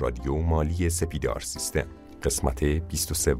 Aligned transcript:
رادیو 0.00 0.36
مالی 0.36 0.90
سپیدار 0.90 1.40
سیستم. 1.40 1.86
قسمت 2.22 2.64
23 2.64 3.36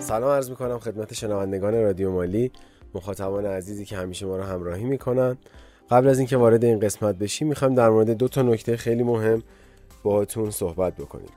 سلام 0.00 0.30
عرض 0.30 0.50
می‌کنم 0.50 0.78
خدمت 0.78 1.14
شنوندگان 1.14 1.74
رادیو 1.74 2.12
مالی 2.12 2.52
مخاطبان 2.94 3.46
عزیزی 3.46 3.84
که 3.84 3.96
همیشه 3.96 4.26
ما 4.26 4.36
رو 4.36 4.42
همراهی 4.42 4.84
می‌کنن. 4.84 5.38
قبل 5.90 6.08
از 6.08 6.18
اینکه 6.18 6.36
وارد 6.36 6.64
این 6.64 6.80
قسمت 6.80 7.14
بشیم 7.14 7.48
می‌خوایم 7.48 7.74
در 7.74 7.88
مورد 7.88 8.10
دو 8.10 8.28
تا 8.28 8.42
نکته 8.42 8.76
خیلی 8.76 9.02
مهم 9.02 9.42
باهاتون 10.02 10.50
صحبت 10.50 10.96
بکنیم. 10.96 11.30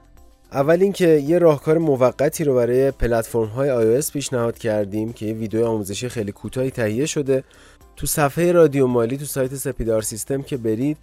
اول 0.52 0.82
اینکه 0.82 1.08
یه 1.08 1.40
راهکار 1.40 1.78
موقتی 1.78 2.44
رو 2.44 2.56
برای 2.56 2.92
پلتفرم 2.92 3.46
های 3.46 4.02
iOS 4.02 4.12
پیشنهاد 4.12 4.58
کردیم 4.58 5.14
که 5.14 5.26
یه 5.26 5.34
ویدیو 5.34 5.66
آموزشی 5.66 6.10
خیلی 6.10 6.32
کوتاهی 6.32 6.72
تهیه 6.72 7.06
شده. 7.06 7.44
تو 7.96 8.08
صفحه 8.08 8.52
رادیو 8.52 8.88
مالی 8.88 9.18
تو 9.18 9.26
سایت 9.26 9.56
سپیدار 9.56 10.02
سیستم 10.02 10.42
که 10.42 10.58
برید 10.58 10.98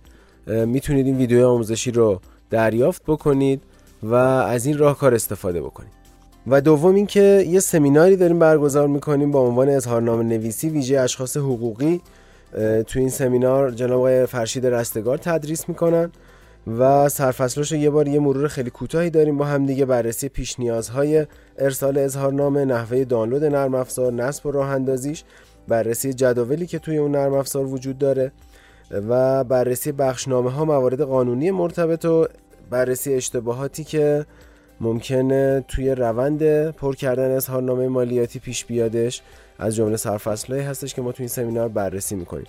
می‌تونید 0.46 1.06
این 1.06 1.16
ویدیو 1.16 1.48
آموزشی 1.48 1.90
رو 1.90 2.20
دریافت 2.50 3.02
بکنید 3.06 3.62
و 4.02 4.14
از 4.14 4.66
این 4.66 4.78
راهکار 4.78 5.14
استفاده 5.14 5.62
بکنید. 5.62 6.00
و 6.46 6.60
دوم 6.60 6.94
اینکه 6.94 7.44
یه 7.48 7.60
سمیناری 7.60 8.16
داریم 8.16 8.38
برگزار 8.38 8.88
می‌کنیم 8.88 9.30
با 9.30 9.40
عنوان 9.40 9.68
اظهارنامه 9.68 10.24
نویسی 10.24 10.68
ویژه 10.68 11.00
اشخاص 11.00 11.36
حقوقی 11.36 12.00
تو 12.86 12.98
این 12.98 13.10
سمینار 13.10 13.70
جناب 13.70 13.98
آقای 13.98 14.26
فرشید 14.26 14.66
رستگار 14.66 15.18
تدریس 15.18 15.68
می‌کنن 15.68 16.10
و 16.78 17.08
سرفصلش 17.08 17.72
رو 17.72 17.78
یه 17.78 17.90
بار 17.90 18.08
یه 18.08 18.20
مرور 18.20 18.48
خیلی 18.48 18.70
کوتاهی 18.70 19.10
داریم 19.10 19.36
با 19.36 19.44
هم 19.44 19.66
دیگه 19.66 19.84
بررسی 19.84 20.28
پیش 20.28 20.60
نیازهای 20.60 21.26
ارسال 21.58 21.98
اظهارنامه 21.98 22.64
نحوه 22.64 23.04
دانلود 23.04 23.44
نرم 23.44 23.74
افزار 23.74 24.12
نصب 24.12 24.46
و 24.46 24.50
راه 24.50 24.68
اندازیش 24.68 25.24
بررسی 25.68 26.12
جداولی 26.12 26.66
که 26.66 26.78
توی 26.78 26.98
اون 26.98 27.10
نرم 27.10 27.34
افزار 27.34 27.66
وجود 27.66 27.98
داره. 27.98 28.32
و 28.90 29.44
بررسی 29.44 29.92
بخشنامه 29.92 30.50
ها 30.50 30.64
موارد 30.64 31.00
قانونی 31.00 31.50
مرتبط 31.50 32.04
و 32.04 32.26
بررسی 32.70 33.14
اشتباهاتی 33.14 33.84
که 33.84 34.26
ممکنه 34.80 35.64
توی 35.68 35.90
روند 35.90 36.70
پر 36.70 36.94
کردن 36.94 37.30
اظهارنامه 37.30 37.88
مالیاتی 37.88 38.38
پیش 38.38 38.64
بیادش 38.64 39.22
از 39.58 39.76
جمله 39.76 39.96
سرفصلهایی 39.96 40.64
هستش 40.64 40.94
که 40.94 41.02
ما 41.02 41.12
توی 41.12 41.22
این 41.22 41.28
سمینار 41.28 41.68
بررسی 41.68 42.14
می‌کنیم. 42.14 42.46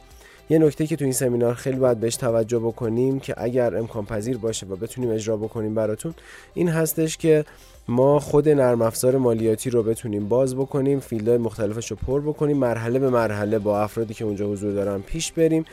یه 0.52 0.60
نکته 0.60 0.88
که 0.88 0.96
تو 0.96 1.04
این 1.04 1.14
سمینار 1.14 1.54
خیلی 1.54 1.78
باید 1.78 2.00
بهش 2.00 2.16
توجه 2.16 2.60
بکنیم 2.60 3.20
که 3.20 3.34
اگر 3.38 3.78
امکان 3.78 4.06
پذیر 4.06 4.38
باشه 4.38 4.66
و 4.66 4.76
بتونیم 4.76 5.12
اجرا 5.12 5.38
بکنیم 5.38 5.76
براتون 5.76 6.14
این 6.54 6.70
هستش 6.70 7.18
که 7.18 7.46
ما 7.88 8.20
خود 8.20 8.50
نرم 8.50 8.82
افزار 8.82 9.18
مالیاتی 9.18 9.70
رو 9.70 9.84
بتونیم 9.84 10.28
باز 10.28 10.56
بکنیم 10.56 11.00
فیلدهای 11.00 11.38
مختلفش 11.38 11.92
رو 11.92 11.98
پر 12.08 12.22
بکنیم 12.22 12.58
مرحله 12.58 13.00
به 13.00 13.10
مرحله 13.10 13.60
با 13.60 13.82
افرادی 13.82 14.14
که 14.14 14.26
اونجا 14.26 14.48
حضور 14.48 14.74
دارن 14.74 15.02
پیش 15.02 15.32
بریم 15.32 15.66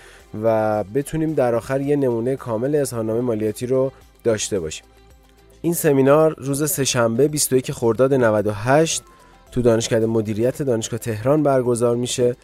و 0.43 0.85
بتونیم 0.85 1.35
در 1.35 1.55
آخر 1.55 1.81
یه 1.81 1.97
نمونه 1.97 2.37
کامل 2.37 2.75
اظهارنامه 2.75 3.21
مالیاتی 3.21 3.67
رو 3.67 3.93
داشته 4.25 4.61
باشیم. 4.61 4.85
این 5.63 5.75
سمینار 5.75 6.35
روز 6.39 6.71
سهشنبه 6.71 7.29
21 7.29 7.73
خرداد 7.73 8.15
98 8.15 9.03
تو 9.53 9.63
دانشکده 9.63 10.07
مدیریت 10.07 10.63
دانشگاه 10.63 10.99
تهران 10.99 11.43
برگزار 11.43 11.97
میشه. 11.97 12.37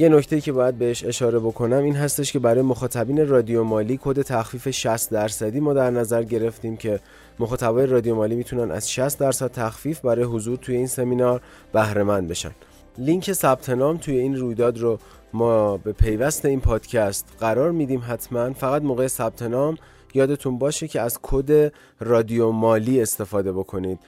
یه 0.00 0.08
نکته 0.08 0.40
که 0.40 0.52
باید 0.52 0.78
بهش 0.78 1.04
اشاره 1.04 1.38
بکنم 1.38 1.82
این 1.82 1.96
هستش 1.96 2.32
که 2.32 2.38
برای 2.38 2.62
مخاطبین 2.62 3.28
رادیو 3.28 3.64
مالی 3.64 3.98
کد 4.02 4.22
تخفیف 4.22 4.70
60 4.70 5.10
درصدی 5.10 5.60
ما 5.60 5.74
در 5.74 5.90
نظر 5.90 6.22
گرفتیم 6.22 6.76
که 6.76 7.00
مخاطبای 7.38 7.86
رادیو 7.86 8.14
مالی 8.14 8.34
می‌تونن 8.34 8.70
از 8.70 8.90
60 8.90 9.18
درصد 9.18 9.50
تخفیف 9.50 10.00
برای 10.00 10.24
حضور 10.24 10.56
توی 10.56 10.76
این 10.76 10.86
سمینار 10.86 11.40
بهره 11.72 12.02
مند 12.02 12.28
بشن. 12.28 12.50
لینک 12.98 13.32
ثبت 13.32 13.70
نام 13.70 13.96
توی 13.96 14.18
این 14.18 14.36
رویداد 14.36 14.78
رو 14.78 14.98
ما 15.32 15.76
به 15.76 15.92
پیوست 15.92 16.44
این 16.44 16.60
پادکست 16.60 17.26
قرار 17.40 17.70
میدیم 17.70 18.02
حتما. 18.08 18.52
فقط 18.52 18.82
موقع 18.82 19.06
ثبت 19.06 19.42
نام 19.42 19.76
یادتون 20.14 20.58
باشه 20.58 20.88
که 20.88 21.00
از 21.00 21.18
کد 21.22 21.72
رادیو 22.00 22.50
مالی 22.50 23.02
استفاده 23.02 23.52
بکنید. 23.52 23.98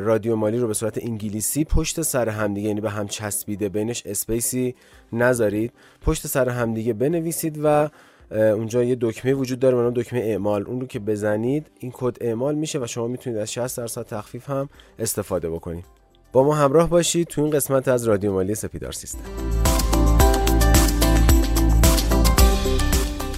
رادیو 0.00 0.36
مالی 0.36 0.58
رو 0.58 0.66
به 0.66 0.74
صورت 0.74 0.98
انگلیسی 1.04 1.64
پشت 1.64 2.02
سر 2.02 2.28
همدیگه 2.28 2.68
یعنی 2.68 2.80
به 2.80 2.90
هم 2.90 3.06
چسبیده 3.06 3.68
بینش 3.68 4.02
space 4.06 4.63
ی 4.63 4.74
نذارید. 5.12 5.72
پشت 6.00 6.26
سر 6.26 6.48
همدیگه 6.48 6.92
بنویسید 6.92 7.60
و 7.64 7.88
اونجا 8.30 8.82
یه 8.82 8.96
دکمه 9.00 9.34
وجود 9.34 9.58
داره 9.58 9.90
به 9.90 10.02
دکمه 10.02 10.20
اعمال. 10.20 10.66
اون 10.66 10.80
رو 10.80 10.86
که 10.86 10.98
بزنید 10.98 11.66
این 11.78 11.92
کد 11.94 12.16
اعمال 12.20 12.54
میشه 12.54 12.78
و 12.78 12.86
شما 12.86 13.06
می‌تونید 13.06 13.38
از 13.38 13.52
60 13.52 13.76
درصد 13.76 14.02
تخفیف 14.02 14.50
هم 14.50 14.68
استفاده 14.98 15.50
بکنید. 15.50 15.84
با 16.32 16.44
ما 16.44 16.54
همراه 16.54 16.88
باشید 16.88 17.26
تو 17.26 17.42
این 17.42 17.50
قسمت 17.50 17.88
از 17.88 18.04
رادیو 18.04 18.32
مالی 18.32 18.54
سپیدار 18.54 18.92
سیستم. 18.92 19.20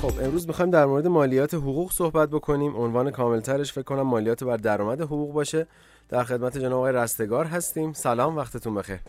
خب 0.02 0.12
امروز 0.22 0.46
می‌خوایم 0.46 0.70
در 0.70 0.86
مورد 0.86 1.06
مالیات 1.06 1.54
حقوق 1.54 1.92
صحبت 1.92 2.30
بکنیم. 2.30 2.76
عنوان 2.76 3.10
کاملترش 3.10 3.72
فکر 3.72 3.82
کنم 3.82 4.02
مالیات 4.02 4.44
بر 4.44 4.56
درآمد 4.56 5.00
حقوق 5.00 5.32
باشه. 5.32 5.66
در 6.08 6.24
خدمت 6.24 6.58
جناب 6.58 6.72
آقای 6.72 6.92
رستگار 6.92 7.44
هستیم. 7.44 7.92
سلام 7.92 8.36
وقتتون 8.36 8.74
بخیر. 8.74 9.00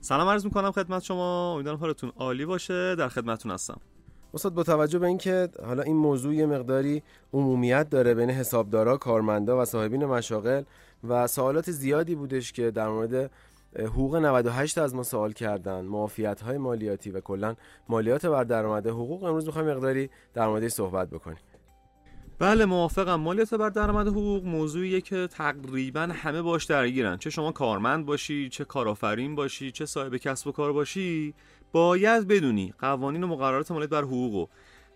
سلام 0.00 0.28
عرض 0.28 0.44
می‌کنم 0.44 0.72
خدمت 0.72 1.02
شما. 1.02 1.54
امیدوارم 1.54 1.78
حالتون 1.78 2.12
عالی 2.18 2.46
باشه. 2.46 2.94
در 2.94 3.08
خدمتتون 3.08 3.52
هستم. 3.52 3.80
استاد 4.34 4.54
با 4.54 4.62
توجه 4.62 4.98
به 4.98 5.06
اینکه 5.06 5.48
حالا 5.66 5.82
این 5.82 5.96
موضوع 5.96 6.34
یه 6.34 6.46
مقداری 6.46 7.02
عمومیت 7.32 7.90
داره 7.90 8.14
بین 8.14 8.30
حسابدارا، 8.30 8.96
کارمندا 8.96 9.62
و 9.62 9.64
صاحبین 9.64 10.04
مشاغل 10.04 10.62
و 11.08 11.26
سوالات 11.26 11.70
زیادی 11.70 12.14
بودش 12.14 12.52
که 12.52 12.70
در 12.70 12.88
مورد 12.88 13.30
حقوق 13.78 14.16
98 14.16 14.78
از 14.78 14.94
ما 14.94 15.02
سوال 15.02 15.32
کردن 15.32 15.80
معافیت 15.80 16.40
های 16.40 16.58
مالیاتی 16.58 17.10
و 17.10 17.20
کلا 17.20 17.54
مالیات 17.88 18.26
بر 18.26 18.44
درآمد 18.44 18.86
حقوق. 18.86 19.24
امروز 19.24 19.46
می‌خوایم 19.46 19.68
مقداری 19.68 20.10
در 20.34 20.46
موردش 20.46 20.70
صحبت 20.70 21.10
بکنیم. 21.10 21.38
بله 22.40 22.64
موافقم. 22.64 23.14
مالیات 23.14 23.54
بر 23.54 23.68
درآمد 23.68 24.08
حقوق 24.08 24.44
موضوعیه 24.44 25.00
که 25.00 25.26
تقریبا 25.26 26.00
همه 26.00 26.42
باش 26.42 26.64
درگیرن. 26.64 27.16
چه 27.16 27.30
شما 27.30 27.52
کارمند 27.52 28.06
باشی 28.06 28.48
چه 28.48 28.64
کارآفرین 28.64 29.34
باشی 29.34 29.70
چه 29.70 29.86
صاحب 29.86 30.16
کسب 30.16 30.46
و 30.46 30.52
کار 30.52 30.72
باشی 30.72 31.34
باید 31.72 32.28
بدونی 32.28 32.74
قوانین 32.78 33.24
و 33.24 33.26
مقررات 33.26 33.70
مالیات 33.70 33.90
بر 33.90 34.02
حقوقو 34.02 34.46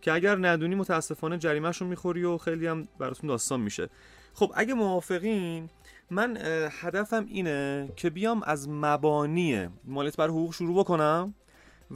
که 0.01 0.13
اگر 0.13 0.47
ندونی 0.49 0.75
متاسفانه 0.75 1.39
جریمهشون 1.39 1.89
می‌خوری 1.89 2.25
و 2.25 2.39
خیلی 2.39 2.67
هم 2.67 2.89
براتون 2.99 3.29
داستان 3.29 3.61
میشه. 3.61 3.89
خب 4.35 4.53
اگه 4.55 4.75
موافقین 4.75 5.71
من 6.11 6.39
هدفم 6.71 7.27
اینه 7.29 7.89
که 7.97 8.11
بیام 8.11 8.43
از 8.43 8.69
مبانی 8.69 9.69
مالیات 9.85 10.17
بر 10.17 10.29
حقوق 10.29 10.53
شروع 10.53 10.79
بکنم. 10.79 11.35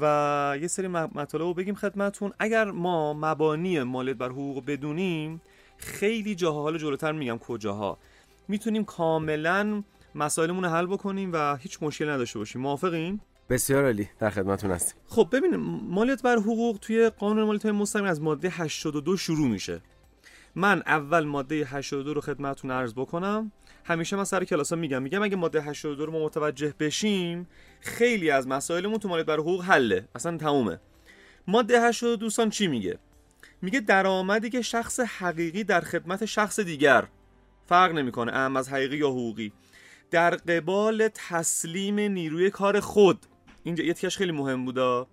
و 0.01 0.59
یه 0.61 0.67
سری 0.67 0.89
مطالب 0.89 1.43
رو 1.43 1.55
بگیم 1.55 1.75
خدمتون 1.75 2.33
اگر 2.39 2.65
ما 2.65 3.15
مبانی 3.15 3.83
مالیات 3.83 4.17
بر 4.17 4.29
حقوق 4.29 4.67
بدونیم 4.67 5.41
خیلی 5.79 6.35
جاها 6.35 6.63
حالا 6.63 6.79
جلوتر 6.79 7.13
میگم 7.13 7.39
کجاها 7.39 7.99
می‌تونیم 8.49 8.85
کاملا 8.85 9.83
مسائلمون 10.15 10.65
رو 10.65 10.71
حل 10.71 10.87
بکنیم 10.87 11.31
و 11.33 11.57
هیچ 11.57 11.79
مشکل 11.83 12.09
نداشته 12.09 12.39
باشیم. 12.39 12.63
موافقین؟ 12.63 13.21
بسیار 13.51 13.85
عالی. 13.85 14.09
در 14.19 14.31
خدمتتون 14.31 14.71
هستیم. 14.71 14.95
خب 15.09 15.29
ببینیم 15.33 15.61
مالیات 15.91 16.23
بر 16.23 16.37
حقوق 16.37 16.79
توی 16.81 17.11
قانون 17.11 17.45
مالیات 17.45 17.67
مستقیم 17.67 18.05
از 18.05 18.21
ماده 18.21 18.49
82 18.49 19.17
شروع 19.17 19.49
میشه. 19.49 19.81
من 20.55 20.83
اول 20.87 21.25
ماده 21.25 21.55
82 21.55 22.15
رو 22.15 22.21
خدمتتون 22.21 22.71
عرض 22.71 22.95
بکنم. 22.95 23.53
همیشه 23.89 24.17
من 24.17 24.25
سر 24.25 24.45
کلاسا 24.45 24.77
میگم 24.77 25.03
میگم 25.03 25.23
اگه 25.23 25.37
ماده 25.37 25.63
82 25.63 26.07
رو 26.07 26.13
ما 26.13 26.25
متوجه 26.25 26.75
بشیم 26.81 27.49
خیلی 27.81 28.31
از 28.31 28.49
مسائلمون 28.49 28.99
تو 28.99 29.09
مالیات 29.09 29.27
بر 29.27 29.39
حقوق 29.39 29.65
حله. 29.65 30.09
اصلا 30.15 30.37
تمومه. 30.37 30.81
ماده 31.47 31.81
82 31.81 32.17
دوستان 32.17 32.51
چی 32.51 32.67
میگه؟ 32.67 32.99
میگه 33.63 33.81
درآمدی 33.81 34.51
که 34.51 34.63
شخص 34.63 35.01
حقیقی 35.01 35.65
در 35.65 35.81
خدمت 35.81 36.25
شخص 36.25 36.61
دیگر 36.61 37.09
فرق 37.67 37.93
نمی‌کنه 37.93 38.33
اهم 38.33 38.57
از 38.57 38.69
حقیقی 38.69 38.97
یا 38.97 39.09
حقوقی 39.09 39.53
در 40.11 40.31
قبال 40.31 41.09
تسلیم 41.15 42.01
نیروی 42.01 42.51
کار 42.51 42.81
خود. 42.81 43.27
اینجا 43.65 43.85
یه 43.85 43.95
خیلی 43.95 44.33
مهم 44.33 44.65
بودا 44.65 45.07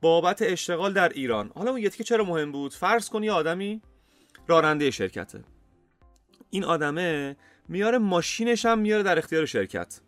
بابت 0.00 0.42
اشتغال 0.42 0.92
در 0.92 1.08
ایران. 1.08 1.50
حالا 1.54 1.70
اون 1.70 1.80
یه 1.80 1.90
چرا 1.90 2.24
مهم 2.24 2.52
بود؟ 2.52 2.72
فرض 2.72 3.08
کن 3.08 3.22
یه 3.22 3.32
آدمی 3.32 3.82
راننده 4.48 4.90
شرکته. 4.90 5.44
این 6.50 6.64
آدمه 6.64 7.36
میاره 7.68 7.98
ماشینش 7.98 8.66
هم 8.66 8.78
میاره 8.78 9.02
در 9.02 9.18
اختیار 9.18 9.46
شرکت. 9.46 10.00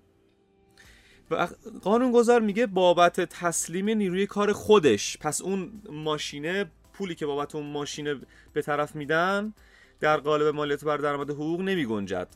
و 1.31 1.49
قانونگذار 1.83 2.41
میگه 2.41 2.67
بابت 2.67 3.21
تسلیم 3.21 3.89
نیروی 3.89 4.27
کار 4.27 4.53
خودش 4.53 5.19
پس 5.21 5.41
اون 5.41 5.83
ماشینه 5.91 6.71
پولی 6.93 7.15
که 7.15 7.27
بابت 7.27 7.55
اون 7.55 7.67
ماشینه 7.67 8.21
به 8.53 8.63
طرف 8.63 8.97
میدن 8.97 9.55
در 10.01 10.17
قالب 10.17 10.55
مالیات 10.55 10.85
بر 10.85 10.97
درآمد 10.97 11.31
حقوق 11.31 11.61
نمی 11.61 11.87
گنجد. 11.87 12.29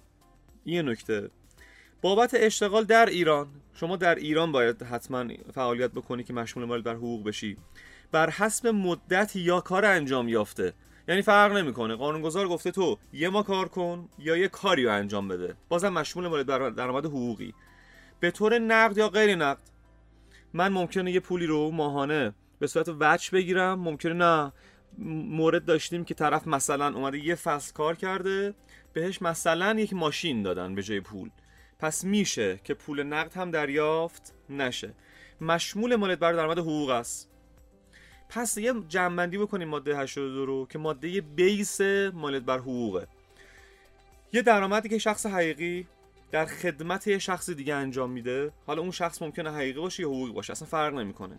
یه 0.67 0.83
نکته. 0.83 1.31
بابت 2.03 2.31
اشتغال 2.35 2.85
در 2.85 3.07
ایران. 3.07 3.49
شما 3.75 3.97
در 3.97 4.15
ایران 4.15 4.53
باید 4.53 4.83
حتما 4.83 5.25
فعالیت 5.55 5.91
بکنی 5.91 6.25
که 6.25 6.33
مشمول 6.33 6.67
مالیات 6.67 6.85
بر 6.85 6.95
حقوق 6.95 7.25
بشی. 7.25 7.57
بر 8.13 8.31
حسب 8.31 8.67
مدت 8.67 9.37
یا 9.37 9.61
کار 9.61 9.85
انجام 9.85 10.29
یافته. 10.29 10.73
یعنی 11.11 11.23
فرق 11.23 11.57
نمی‌کنه. 11.57 11.97
قانونگذار 11.97 12.49
گفته 12.49 12.71
تو 12.71 12.99
یه 13.13 13.29
ما 13.29 13.43
کار 13.43 13.69
کن 13.69 14.09
یا 14.19 14.37
یه 14.37 14.49
کاری 14.49 14.85
رو 14.85 14.93
انجام 14.93 15.29
بده. 15.29 15.55
بازم 15.69 15.89
مشمول 15.89 16.29
بر 16.29 16.71
درآمد 16.71 17.05
حقوقی. 17.07 17.55
به 18.21 18.31
طور 18.31 18.59
نقد 18.59 18.99
یا 18.99 19.09
غیر 19.09 19.35
نقد 19.35 19.63
من 20.53 20.73
ممکنه 20.73 21.13
یه 21.13 21.21
پولی 21.21 21.47
رو 21.47 21.71
ماهانه 21.71 22.35
به 22.59 22.67
صورت 22.67 22.89
وچ 23.01 23.31
بگیرم. 23.31 23.79
ممکنه 23.79 24.13
نه. 24.13 24.53
مورد 24.99 25.65
داشتیم 25.65 26.05
که 26.05 26.15
طرف 26.15 26.47
مثلا 26.47 26.95
اومده 26.95 27.19
یه 27.19 27.35
فصل 27.35 27.73
کار 27.73 27.97
کرده 27.97 28.55
بهش 28.93 29.23
مثلا 29.23 29.81
یک 29.81 29.93
ماشین 29.93 30.43
دادن 30.43 30.75
به 30.75 30.83
جای 30.83 31.01
پول. 31.01 31.31
پس 31.79 32.05
میشه 32.05 32.61
که 32.65 32.75
پول 32.75 33.03
نقد 33.03 33.37
هم 33.37 33.51
دریافت 33.51 34.35
نشه. 34.51 34.95
مشمول 35.41 35.97
مالیات 35.97 36.19
بر 36.19 36.33
درآمد 36.33 36.59
حقوق 36.59 36.91
است. 36.91 37.30
پس 38.31 38.57
یه 38.59 38.75
جمعبندی 38.89 39.39
بکنیم 39.39 39.69
ماده 39.69 39.99
82 39.99 40.47
رو 40.47 40.67
که 40.67 40.79
ماده 40.79 41.21
بیس 41.21 41.81
مالیات 42.15 42.43
بر 42.43 42.59
حقوقه. 42.59 43.07
یه 44.33 44.43
درآمدی 44.43 44.89
که 44.89 44.99
شخص 44.99 45.27
حقیقی 45.27 45.87
در 46.31 46.47
خدمت 46.47 47.07
یه 47.07 47.19
شخص 47.19 47.51
دیگه 47.51 47.75
انجام 47.75 48.11
میده 48.11 48.53
حالا 48.67 48.83
اون 48.83 48.91
شخص 48.91 49.23
ممکنه 49.23 49.51
حقیقی 49.51 49.81
باشه 49.81 50.03
یا 50.03 50.09
حقوقی 50.09 50.33
باشه 50.33 50.53
اصلا 50.53 50.69
فرق 50.69 50.95
نمی‌کنه. 50.95 51.39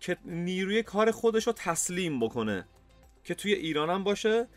که 0.00 0.16
نیروی 0.24 0.82
کار 0.82 1.10
خودش 1.10 1.46
رو 1.46 1.52
تسلیم 1.52 2.20
بکنه 2.20 2.64
که 3.24 3.34
توی 3.34 3.52
ایران 3.52 3.90
هم 3.90 4.04
باشه 4.04 4.48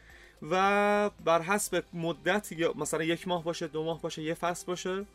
و 0.42 1.10
بر 1.10 1.42
حسب 1.42 1.84
مدت 1.94 2.52
یا 2.52 2.74
مثلا 2.76 3.04
یک 3.04 3.28
ماه 3.28 3.44
باشه 3.44 3.68
دو 3.68 3.84
ماه 3.84 4.02
باشه 4.02 4.22
یه 4.22 4.34
فصل 4.34 4.66
باشه 4.66 5.06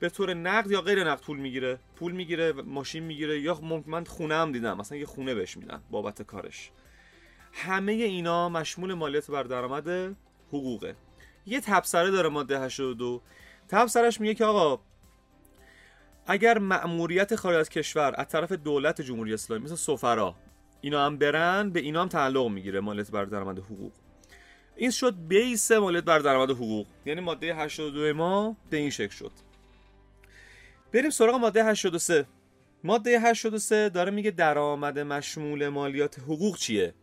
به 0.00 0.08
طور 0.08 0.34
نقد 0.34 0.70
یا 0.70 0.80
غیر 0.80 1.04
نقد 1.04 1.20
پول 1.20 1.38
می‌گیره. 1.38 1.78
پول 1.96 2.12
می‌گیره 2.12 2.52
ماشین 2.52 3.02
می‌گیره 3.02 3.40
یا 3.40 3.60
من 3.86 4.04
خونه 4.04 4.34
هم 4.34 4.52
دیدم. 4.52 4.76
مثلا 4.76 4.98
یه 4.98 5.06
خونه 5.06 5.34
بهش 5.34 5.56
میدن 5.56 5.82
بابت 5.90 6.22
کارش. 6.22 6.70
همه 7.52 7.92
اینا 7.92 8.48
مشمول 8.48 8.94
مالیات 8.94 9.30
بر 9.30 9.42
درآمد 9.42 10.16
حقوقه. 10.48 10.96
یه 11.46 11.60
تبصره 11.60 12.10
داره 12.10 12.28
ماده 12.28 12.60
82 12.60 13.22
تبصرش 13.68 14.20
میگه 14.20 14.34
که 14.34 14.44
آقا 14.44 14.82
اگر 16.26 16.58
مأموریت 16.58 17.36
خارج 17.36 17.56
از 17.56 17.68
کشور 17.68 18.14
از 18.16 18.28
طرف 18.28 18.52
دولت 18.52 19.00
جمهوری 19.00 19.34
اسلامی 19.34 19.64
مثل 19.64 19.74
سفرا 19.74 20.34
اینا 20.80 21.06
هم 21.06 21.18
برن 21.18 21.70
به 21.70 21.80
اینا 21.80 22.02
هم 22.02 22.08
تعلق 22.08 22.48
می‌گیره 22.48 22.80
مالیات 22.80 23.10
بر 23.10 23.24
درآمد 23.24 23.58
حقوق. 23.58 23.92
این 24.76 24.90
شد 24.90 25.14
بیس 25.28 25.72
مالیات 25.72 26.04
بر 26.04 26.18
درآمد 26.18 26.50
حقوق. 26.50 26.86
یعنی 27.06 27.20
ماده 27.20 27.54
82 27.54 28.14
ما 28.14 28.56
به 28.70 28.76
این 28.76 28.90
شکل 28.90 29.14
شد. 29.14 29.32
بریم 30.94 31.10
سراغ 31.10 31.34
ماده 31.34 31.64
83 31.64 32.26
ماده 32.84 33.20
83 33.20 33.88
داره 33.88 34.10
میگه 34.10 34.30
درآمد 34.30 34.98
مشمول 34.98 35.68
مالیات 35.68 36.18
حقوق 36.18 36.56
چیه؟ 36.58 36.94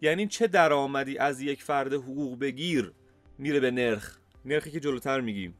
یعنی 0.00 0.26
چه 0.26 0.46
درآمدی 0.46 1.18
از 1.18 1.40
یک 1.40 1.62
فرد 1.62 1.92
حقوق 1.92 2.38
بگیر 2.38 2.92
میره 3.38 3.60
به 3.60 3.70
نرخ؟ 3.70 4.18
نرخی 4.44 4.70
که 4.70 4.80
جلوتر 4.80 5.20
میگیم. 5.20 5.54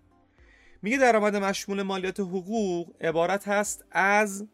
میگه 0.82 0.98
درآمد 0.98 1.36
مشمول 1.36 1.82
مالیات 1.82 2.20
حقوق 2.20 2.94
عبارت 3.00 3.48
هست 3.48 3.84
از 3.90 4.46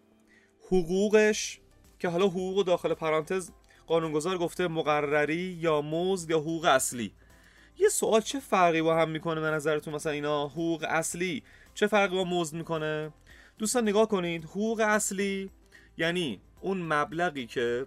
حقوقش 0.67 1.61
که 1.99 2.09
حالا 2.09 2.27
حقوق 2.27 2.65
داخل 2.65 2.95
پرانتز 2.95 3.51
قانونگذار 3.87 4.39
گفته 4.39 4.69
مقرری 4.69 5.59
یا 5.61 5.83
مزد 5.83 6.31
یا 6.31 6.39
حقوق 6.39 6.65
اصلی. 6.65 7.13
یه 7.79 7.89
سوال 7.89 8.21
چه 8.21 8.41
فرقی 8.41 8.83
با 8.83 8.97
هم 8.97 9.11
می‌کنه 9.11 9.41
به 9.41 9.51
نظرتون؟ 9.51 9.95
مثلا 9.95 10.13
اینا 10.13 10.49
حقوق 10.49 10.87
اصلی 10.89 11.43
چه 11.75 11.87
فرقی 11.87 12.17
با 12.17 12.25
مزد 12.25 12.55
می‌کنه؟ 12.55 13.13
دوستان 13.59 13.89
نگاه 13.89 14.09
کنید 14.09 14.45
حقوق 14.45 14.81
اصلی 14.81 15.51
یعنی 15.97 16.41
اون 16.61 16.83
مبلغی 16.83 17.47
که 17.47 17.87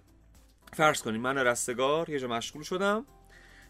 فرض 0.72 1.02
کنید 1.02 1.20
من 1.20 1.38
رستگار 1.38 2.10
یه 2.10 2.18
جا 2.18 2.28
مشغول 2.28 2.62
شدم 2.62 3.04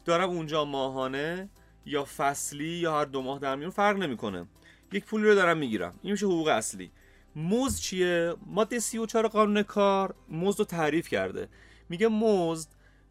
دارم 0.05 0.29
اونجا 0.31 0.65
ماهانه 0.65 1.49
یا 1.87 2.05
فصلی 2.17 2.69
یا 2.69 2.99
هر 2.99 3.05
دو 3.05 3.23
ماه 3.23 3.39
در 3.39 3.57
میون 3.57 3.71
فرق 3.71 3.97
نمی‌کنه. 3.97 4.47
یک 4.93 5.05
پولی 5.05 5.29
رو 5.29 5.35
دارم 5.35 5.59
می‌گیرم. 5.59 5.95
این 6.03 6.13
میشه 6.13 6.27
حقوق 6.27 6.49
اصلی. 6.49 6.91
مزد 7.37 7.81
چیه؟ 7.81 8.35
ماده 8.47 8.79
34 8.79 9.29
قانون 9.29 9.63
کار 9.63 10.15
مزد 10.29 10.59
رو 10.59 10.65
تعریف 10.65 11.09
کرده. 11.09 11.49
میگه 11.89 12.09
مزد 12.09 12.69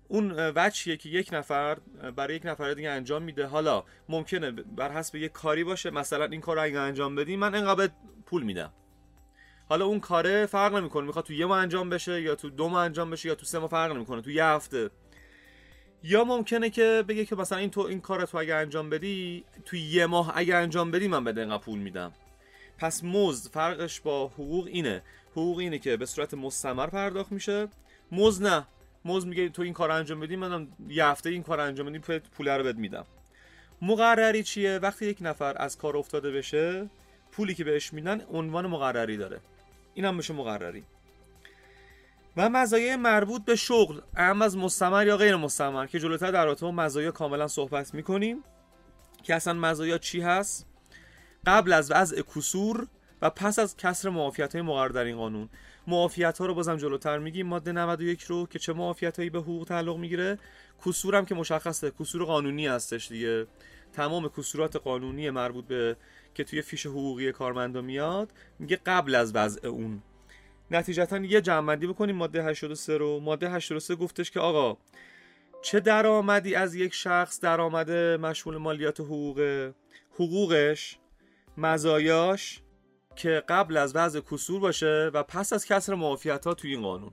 اون 0.08 0.32
وجهیه 0.56 0.98
که 0.98 1.10
یک 1.10 1.30
نفر 1.34 1.78
برای 2.16 2.36
یک 2.36 2.46
نفر 2.46 2.74
دیگه 2.74 2.90
انجام 2.90 3.24
میده. 3.24 3.46
حالا 3.46 3.84
ممکنه 4.10 4.52
بر 4.52 4.92
حسب 4.92 5.16
یک 5.16 5.32
کاری 5.32 5.64
باشه 5.64 5.90
مثلا 5.90 6.26
این 6.26 6.42
کار 6.42 6.56
رو 6.56 6.64
اگه 6.64 6.80
انجام 6.80 7.16
بدی 7.16 7.36
من 7.36 7.56
انقدر 7.56 7.90
پول 8.26 8.44
میدم. 8.44 8.74
حالا 9.70 9.86
اون 9.86 10.00
کاره 10.00 10.46
فرق 10.46 10.76
نمی‌کنه. 10.76 11.08
می‌خواد 11.08 11.26
تو 11.26 11.34
یه 11.34 11.46
ماه 11.46 11.60
انجام 11.60 11.90
بشه 11.90 12.22
یا 12.22 12.36
تو 12.36 12.50
دو 12.50 12.70
ماه 12.70 12.86
انجام 12.86 13.10
بشه 13.10 13.30
یا 13.30 13.36
تو 13.36 13.46
سه 13.46 13.60
ماه 13.60 13.70
فرق 13.70 13.92
نمی‌کنه. 13.92 14.22
تو 14.22 14.32
یه 14.32 14.46
هفته. 14.46 14.90
یا 16.04 16.24
ممکنه 16.24 16.70
که 16.70 17.04
بگه 17.08 17.26
که 17.26 17.36
مثلا 17.36 17.58
این 17.58 17.70
تو 17.70 17.82
این 17.82 18.02
کار 18.02 18.26
تو 18.26 18.38
اگه 18.38 18.56
انجام 18.56 18.90
بدی 18.90 19.46
تو 19.66 19.76
یه 19.76 20.06
ماه 20.06 20.32
اگه 20.36 20.56
انجام 20.56 20.92
بدی 20.92 21.08
من 21.08 21.24
بده 21.24 21.42
انقدر 21.42 21.64
پول 21.64 21.80
میدم. 21.80 22.14
پس 22.78 23.04
مزد 23.04 23.52
فرقش 23.52 24.02
با 24.02 24.28
حقوق 24.28 24.68
اینه. 24.68 25.04
حقوق 25.32 25.58
اینه 25.58 25.80
که 25.80 25.98
به 25.98 26.06
صورت 26.06 26.34
مستمر 26.34 26.88
پرداخت 26.88 27.32
میشه. 27.32 27.68
مزد 28.12 28.48
نه. 28.48 28.68
مزد 29.08 29.28
میگه 29.28 29.50
تو 29.50 29.62
این 29.62 29.74
کار 29.74 29.92
انجام 29.92 30.20
بدی 30.20 30.36
منم 30.36 30.68
یه 30.90 31.06
هفته 31.06 31.30
این 31.30 31.44
کار 31.44 31.60
انجام 31.60 31.88
بدی 31.88 32.20
پول 32.20 32.48
رو 32.48 32.64
بهت 32.64 32.76
میدم. 32.76 33.06
مقرری 33.82 34.44
چیه؟ 34.44 34.78
وقتی 34.78 35.06
یک 35.06 35.18
نفر 35.22 35.56
از 35.58 35.78
کار 35.78 35.98
افتاده 35.98 36.32
بشه 36.32 36.90
پولی 37.32 37.54
که 37.54 37.64
بهش 37.64 37.94
میدن 37.94 38.22
عنوان 38.22 38.68
مقرری 38.68 39.18
داره. 39.18 39.40
اینم 39.94 40.16
میشه 40.16 40.34
مقرری. 40.34 40.84
و 42.38 42.50
مزایای 42.50 42.96
مربوط 42.96 43.46
به 43.46 43.56
شغل 43.56 44.00
اهم 44.16 44.42
از 44.42 44.58
مستمر 44.58 45.08
یا 45.08 45.18
غیر 45.18 45.36
مستمر 45.36 45.86
که 45.86 46.00
جلوتر 46.00 46.32
در 46.32 46.46
رابطه 46.46 46.72
مزایا 46.72 47.12
کاملا 47.12 47.48
صحبت 47.48 47.94
می‌کنیم. 47.94 48.44
که 49.24 49.36
اصلا 49.36 49.54
مزایا 49.54 49.98
چی 49.98 50.22
هست؟ 50.22 50.66
قبل 51.46 51.74
از 51.74 51.92
وضع 51.92 52.22
کسور 52.22 52.88
و 53.22 53.30
پس 53.30 53.60
از 53.60 53.78
کسر 53.78 54.10
معافیت 54.10 54.56
های 54.56 54.62
مقرر 54.62 54.88
در 54.88 55.04
این 55.04 55.18
قانون. 55.18 55.50
معافیت 55.88 56.38
ها 56.38 56.46
رو 56.46 56.54
بازم 56.54 56.78
جلوتر 56.78 57.18
میگیم. 57.18 57.48
ماده 57.48 57.72
91 57.72 58.22
رو 58.24 58.46
که 58.46 58.60
چه 58.60 58.74
معافیت 58.74 59.18
هایی 59.18 59.30
به 59.30 59.40
حقوق 59.40 59.68
تعلق 59.68 59.98
می‌گیره. 59.98 60.40
کسور 60.86 61.16
هم 61.16 61.26
که 61.26 61.36
مشخصه. 61.36 61.92
کسور 62.00 62.24
قانونی 62.24 62.68
هستش 62.68 63.08
دیگه. 63.08 63.48
تمام 63.94 64.30
کسورات 64.30 64.76
قانونی 64.76 65.30
مربوط 65.30 65.66
به 65.68 65.98
که 66.34 66.44
توی 66.44 66.62
فیش 66.62 66.86
حقوقی 66.86 67.32
کارمندا 67.32 67.82
میاد 67.82 68.34
میگه 68.60 68.80
قبل 68.86 69.16
از 69.16 69.36
وضع 69.36 69.68
اون. 69.68 70.04
نتیجتا 70.72 71.18
یه 71.18 71.42
جمعندی 71.42 71.88
بکنیم 71.88 72.16
ماده 72.16 72.44
83 72.44 72.98
رو. 72.98 73.20
ماده 73.20 73.50
83 73.50 73.96
گفتش 73.96 74.32
که 74.32 74.40
آقا 74.40 74.78
چه 75.62 75.80
درآمدی 75.80 76.56
از 76.56 76.76
یک 76.76 76.94
شخص 76.94 77.40
درآمد 77.40 77.92
مشمول 77.92 78.58
مالیات 78.58 79.00
حقوق 79.00 79.72
حقوقش 80.14 80.98
مزایاش 81.58 82.62
که 83.18 83.44
قبل 83.50 83.78
از 83.78 83.96
وضع 83.96 84.20
کسور 84.20 84.60
باشه 84.60 85.12
و 85.14 85.24
پس 85.24 85.54
از 85.54 85.66
کسر 85.66 85.96
معافیت 85.96 86.46
ها 86.46 86.54
توی 86.54 86.74
این 86.74 86.82
قانون. 86.82 87.12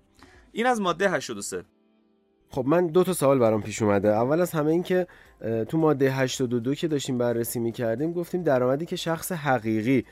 این 0.52 0.66
از 0.66 0.80
ماده 0.80 1.10
83 1.10 1.64
خب 2.50 2.64
من 2.66 2.86
دو 2.86 3.04
تا 3.04 3.12
سوال 3.12 3.38
برام 3.38 3.62
پیش 3.62 3.82
اومده. 3.82 4.08
اول 4.08 4.40
از 4.40 4.52
همه 4.52 4.70
این 4.70 4.82
که 4.82 5.06
تو 5.68 5.78
ماده 5.78 6.12
82 6.12 6.74
که 6.74 6.88
داشتیم 6.88 7.18
بررسی 7.18 7.58
می‌کردیم 7.58 8.12
گفتیم 8.12 8.42
درآمدی 8.42 8.86
که 8.86 8.96
شخص 8.96 9.32
حقیقی 9.32 10.04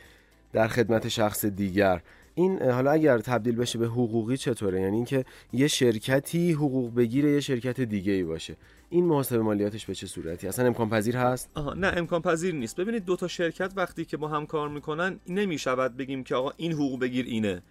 در 0.52 0.68
خدمت 0.68 1.08
شخص 1.08 1.44
دیگر 1.44 2.02
این 2.34 2.62
حالا 2.62 2.90
اگر 2.90 3.18
تبدیل 3.18 3.56
بشه 3.56 3.78
به 3.78 3.86
حقوقی 3.86 4.36
چطوره؟ 4.36 4.80
یعنی 4.80 4.96
اینکه 4.96 5.24
یه 5.52 5.68
شرکتی 5.68 6.52
حقوق 6.52 6.94
بگیره 6.94 7.30
یه 7.30 7.40
شرکت 7.40 7.80
دیگه 7.80 8.12
ای 8.12 8.24
باشه. 8.24 8.56
این 8.90 9.04
محاسبه 9.04 9.42
مالیاتش 9.42 9.86
به 9.86 9.94
چه 9.94 10.06
صورتی؟ 10.06 10.48
اصلا 10.48 10.66
امکان 10.66 10.90
پذیر 10.90 11.16
هست؟ 11.16 11.50
آها 11.54 11.74
نه 11.74 11.92
امکان 11.96 12.22
پذیر 12.22 12.54
نیست. 12.54 12.76
ببینید 12.76 13.04
دو 13.04 13.16
تا 13.16 13.28
شرکت 13.28 13.72
وقتی 13.76 14.04
که 14.04 14.16
با 14.16 14.28
هم 14.28 14.46
کار 14.46 14.68
می‌کنن 14.68 15.20
نمی‌شود 15.28 15.96
بگیم 15.96 16.24
که 16.24 16.34
آقا 16.34 16.52
این 16.56 16.72
حقوق 16.72 17.00
بگیر 17.00 17.26
اینه. 17.26 17.62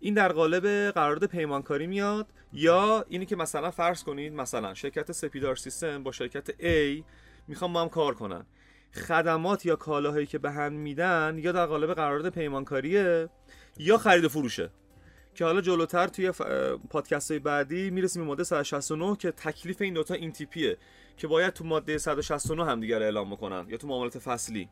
این 0.00 0.14
در 0.14 0.32
قالب 0.32 0.90
قرارداد 0.90 1.30
پیمانکاری 1.30 1.86
میاد 1.86 2.26
یا 2.52 3.04
اینی 3.08 3.26
که 3.26 3.36
مثلا 3.36 3.70
فرض 3.70 4.02
کنید 4.04 4.32
مثلا 4.32 4.74
شرکت 4.74 5.12
سپیدار 5.12 5.56
سیستم 5.56 6.02
با 6.02 6.12
شرکت 6.12 6.50
A 6.50 7.02
می‌خوام 7.48 7.72
با 7.72 7.80
هم 7.82 7.88
کار 7.88 8.14
کنن. 8.14 8.46
خدمات 8.92 9.66
یا 9.66 9.76
کالاهایی 9.76 10.26
که 10.26 10.38
به 10.38 10.50
هم 10.50 10.72
میدن 10.72 11.38
یا 11.42 11.52
در 11.52 11.66
قالب 11.66 11.94
قرارداد 11.94 12.32
پیمانکاریه 12.32 13.28
یا 13.78 13.98
خرید 13.98 14.24
و 14.24 14.28
فروشه. 14.28 14.70
که 15.34 15.44
حالا 15.44 15.60
جلوتر 15.60 16.06
توی 16.06 16.32
پادکست 16.90 17.30
های 17.30 17.40
بعدی 17.40 17.90
می‌رسیم 17.90 18.22
به 18.22 18.28
ماده 18.28 18.44
169 18.44 19.16
که 19.16 19.30
تکلیف 19.30 19.82
این 19.82 19.94
دوتا 19.94 20.14
این 20.14 20.32
تیپیه 20.32 20.76
که 21.16 21.26
باید 21.26 21.52
تو 21.52 21.64
ماده 21.64 21.98
169 21.98 22.64
هم 22.64 22.80
دیگر 22.80 23.02
اعلام 23.02 23.30
بکنن 23.30 23.66
یا 23.68 23.76
تو 23.76 23.88
معاملات 23.88 24.18
فصلی. 24.18 24.68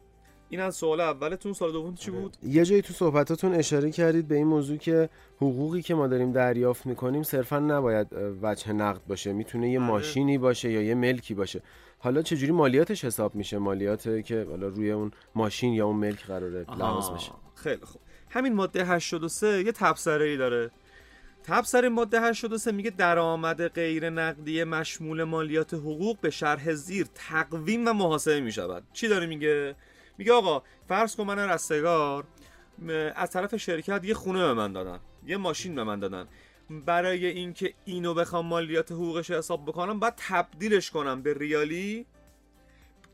این 0.49 0.61
از 0.61 0.77
سوال 0.77 1.01
اولتون 1.01 1.53
سوال 1.53 1.73
دوم 1.73 1.95
چی 1.95 2.11
بود؟ 2.11 2.37
یه 2.43 2.65
جایی 2.65 2.83
تو 2.83 2.93
صحبتاتون 2.93 3.55
اشاره 3.55 3.91
کردید 3.91 4.29
به 4.29 4.35
این 4.35 4.47
موضوع 4.47 4.77
که 4.77 5.09
حقوقی 5.37 5.83
که 5.83 5.95
ما 5.95 6.07
داریم 6.07 6.33
دریافت 6.33 6.87
می‌کنیم 6.87 7.23
صرفا 7.23 7.59
نباید 7.59 8.07
وجه 8.43 8.73
نقد 8.73 9.01
باشه. 9.07 9.33
می‌تونه 9.33 9.71
یه 9.71 9.79
ماشینی 9.79 10.39
باشه 10.39 10.73
یا 10.73 10.83
یه 10.83 10.95
ملکی 10.95 11.35
باشه. 11.35 11.63
حالا 11.99 12.23
چجوری 12.23 12.53
مالیاتش 12.53 13.05
حساب 13.05 13.35
میشه؟ 13.35 13.59
مالیات 13.59 14.25
که 14.25 14.47
حالا 14.51 14.69
روی 14.69 14.91
اون 14.91 15.11
ماشین 15.35 15.73
یا 15.73 15.87
اون 15.87 15.97
ملک 15.97 16.27
قراره 16.27 16.67
لحاظ 16.79 17.11
بشه. 17.11 17.33
خیلی 17.55 17.85
خوب. 17.85 18.01
همین 18.31 18.55
ماده 18.55 18.85
83 18.85 19.63
یه 19.63 19.73
تبصره 19.73 20.25
ای 20.25 20.37
داره. 20.37 20.71
تبصره 21.45 21.89
ماده 21.89 22.21
83 22.21 22.73
میگه 22.73 22.91
درآمد 22.91 23.69
غیر 23.69 24.11
نقدی 24.11 24.65
مشمول 24.65 25.25
مالیات 25.25 25.75
حقوق 25.75 26.21
به 26.21 26.31
شرح 26.31 26.73
زیر 26.73 27.07
تقویم 27.15 27.89
و 27.89 27.93
محاسبه 27.93 28.41
می‌شود. 28.41 28.85
چی 28.93 29.09
داره 29.09 29.27
میگه؟ 29.27 29.75
میگه 30.19 30.33
آقا 30.33 30.63
فرض 30.89 31.17
کن 31.17 31.25
من 31.25 31.39
رستگار 31.39 32.25
از 33.15 33.31
طرف 33.31 33.57
شرکت 33.57 34.05
یه 34.05 34.15
خونه 34.15 34.39
به 34.39 34.55
من 34.55 34.73
دادن 34.73 35.01
یه 35.27 35.37
ماشین 35.37 35.75
به 35.75 35.85
من 35.85 36.01
دادن. 36.01 36.29
برای 36.71 37.27
اینکه 37.27 37.75
اینو 37.85 38.15
بخوام 38.15 38.47
مالیات 38.47 38.93
حقوقش 38.93 39.31
حساب 39.31 39.65
بکنم 39.65 40.01
باید 40.01 40.15
تبدیلش 40.17 40.91
کنم 40.91 41.23
به 41.23 41.35
ریالی 41.35 42.07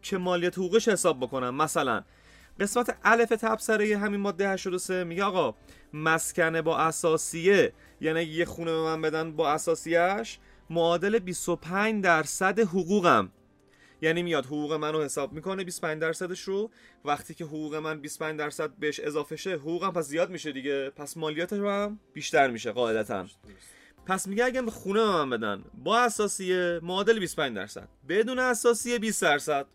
که 0.03 0.19
مالیات 0.19 0.59
حقوقش 0.59 0.89
حساب 0.89 1.21
بکنم. 1.21 1.55
مثلا 1.55 2.03
قسمت 2.61 2.99
الف 3.05 3.29
تبصره 3.29 3.99
همین 3.99 4.21
ماده 4.21 4.49
83 4.49 5.05
میگه 5.05 5.25
آقا 5.25 5.55
مسکن 5.93 6.61
با 6.61 6.79
اساسیه. 6.79 7.73
یعنی 8.01 8.23
یه 8.23 8.45
خونه 8.45 8.71
به 8.71 8.83
من 8.83 9.03
بدن 9.03 9.33
با 9.33 9.51
اساسیش 9.51 10.39
معادل 10.71 11.19
25 11.19 12.05
درصد 12.05 12.61
حقوقم. 12.61 13.33
یعنی 14.03 14.23
میاد 14.23 14.47
حقوق 14.47 14.73
منو 14.73 15.03
حساب 15.03 15.33
می‌کنه 15.33 15.65
25 15.65 16.01
درصدش 16.01 16.41
رو. 16.41 16.71
وقتی 17.05 17.35
که 17.35 17.45
حقوق 17.45 17.75
من 17.75 18.01
25 18.01 18.39
درصد 18.39 18.71
بهش 18.79 19.01
اضافه 19.01 19.37
شه 19.37 19.51
حقوقم 19.51 19.91
پس 19.91 20.05
زیاد 20.05 20.31
میشه 20.31 20.53
دیگه. 20.53 20.91
پس 20.91 21.17
مالیاتش 21.17 21.59
هم 21.59 22.01
بیشتر 22.13 22.51
میشه 22.51 22.73
قاعدتا. 22.73 23.27
پس 24.07 24.29
میگه 24.29 24.45
اگه 24.45 24.63
خونه 24.63 25.01
به 25.01 25.07
من 25.07 25.31
بدن 25.31 25.65
با 25.75 25.99
اساسیه 25.99 26.81
معادل 26.83 27.19
25 27.19 27.57
درصد. 27.57 27.89
بدون 28.09 28.39
اساسیه 28.39 28.99
20 28.99 29.23
درصد. 29.23 29.67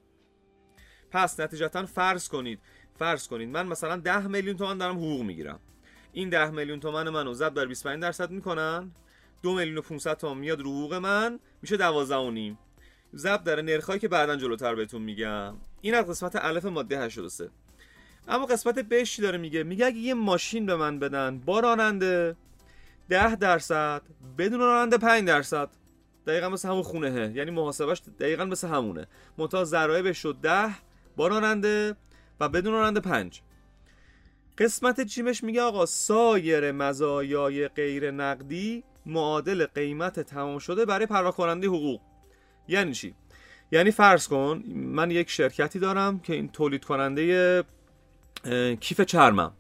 پس 1.11 1.39
نتیجتا 1.39 1.85
فرض 1.85 2.27
کنید 2.27 2.59
فرض 2.99 3.27
کنید 3.27 3.49
من 3.49 3.67
مثلا 3.67 3.95
10 3.95 4.27
میلیون 4.27 4.57
تومان 4.57 4.77
دارم 4.77 4.97
حقوق 4.97 5.21
می‌گیرم. 5.21 5.59
این 6.13 6.29
10 6.29 6.49
میلیون 6.49 6.79
تومان 6.79 7.09
منو 7.09 7.33
ضرب 7.33 7.53
در 7.53 7.65
25 7.65 8.01
درصد 8.01 8.31
می‌کنن. 8.31 8.91
2 9.43 9.53
میلیون 9.53 9.77
و 9.77 9.81
500 9.81 10.17
تومان 10.17 10.37
میاد 10.37 10.61
رو 10.61 10.71
حقوق 10.71 10.93
من 10.93 11.39
میشه 11.61 11.77
12 11.77 12.15
و 12.15 12.31
نیم. 12.31 12.57
ضرب 13.15 13.43
در 13.43 13.61
نرخایی 13.61 13.99
که 13.99 14.07
بعدا 14.07 14.35
جلوتر 14.35 14.75
بهتون 14.75 15.01
میگم. 15.01 15.55
این 15.81 15.95
از 15.95 16.05
قسمت 16.05 16.35
الف 16.35 16.65
ماده 16.65 16.99
83 16.99 17.49
اما 18.27 18.45
قسمت 18.45 18.79
ب 18.79 19.03
چی 19.03 19.21
داره 19.21 19.37
میگه؟ 19.37 19.63
میگه 19.63 19.85
اگه 19.85 19.97
یه 19.97 20.13
ماشین 20.13 20.65
به 20.65 20.75
من 20.75 20.99
بدن 20.99 21.39
با 21.39 21.59
راننده 21.59 22.35
10 23.09 23.35
درصد 23.35 24.01
بدون 24.37 24.59
راننده 24.59 24.97
5 24.97 25.27
درصد. 25.27 25.69
دقیقا 26.27 26.49
مثل 26.49 26.69
همون 26.69 26.83
خونه 26.83 27.31
یعنی 27.35 27.51
محاسبش 27.51 28.01
دقیقا 28.19 28.45
مثل 28.45 28.67
همونه. 28.67 29.07
منتها 29.37 29.63
ضرایبش 29.63 30.17
شد 30.17 30.37
10 30.41 30.69
با 31.17 31.27
راننده 31.27 31.95
و 32.39 32.49
بدون 32.49 32.73
راننده 32.73 32.99
5 32.99 33.41
قسمت 34.57 35.01
جیمش 35.01 35.43
میگه 35.43 35.61
آقا 35.61 35.85
سایر 35.85 36.71
مزایای 36.71 37.67
غیر 37.67 38.11
نقدی 38.11 38.83
معادل 39.05 39.65
قیمت 39.65 40.19
تمام 40.19 40.59
شده 40.59 40.85
برای 40.85 41.05
پرداخت 41.05 41.39
حقوق. 41.39 42.01
یعنی 42.67 42.93
چی؟ 42.93 43.15
یعنی 43.71 43.91
فرض 43.91 44.27
کن 44.27 44.63
من 44.75 45.11
یک 45.11 45.29
شرکتی 45.29 45.79
دارم 45.79 46.19
که 46.19 46.33
این 46.33 46.49
تولید 46.49 46.85
کننده 46.85 47.63
کیف 48.79 49.01
چرمم. 49.01 49.53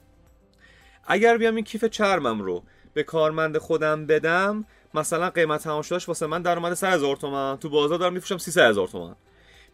اگر 1.07 1.37
بیام 1.37 1.55
این 1.55 1.63
کیف 1.63 1.85
چرمم 1.85 2.41
رو 2.41 2.63
به 2.93 3.03
کارمند 3.03 3.57
خودم 3.57 4.05
بدم 4.05 4.65
مثلا 4.93 5.29
قیمت 5.29 5.63
تمام 5.63 5.81
شدهش 5.81 6.07
واسه 6.07 6.27
من 6.27 6.41
درآمد 6.41 6.73
100 6.73 6.93
هزار 6.93 7.15
تومن 7.15 7.57
تو 7.57 7.69
بازار 7.69 7.99
دارم 7.99 8.13
میفروشم 8.13 8.37
300 8.37 8.69
هزار 8.69 8.87
تومن. 8.87 9.15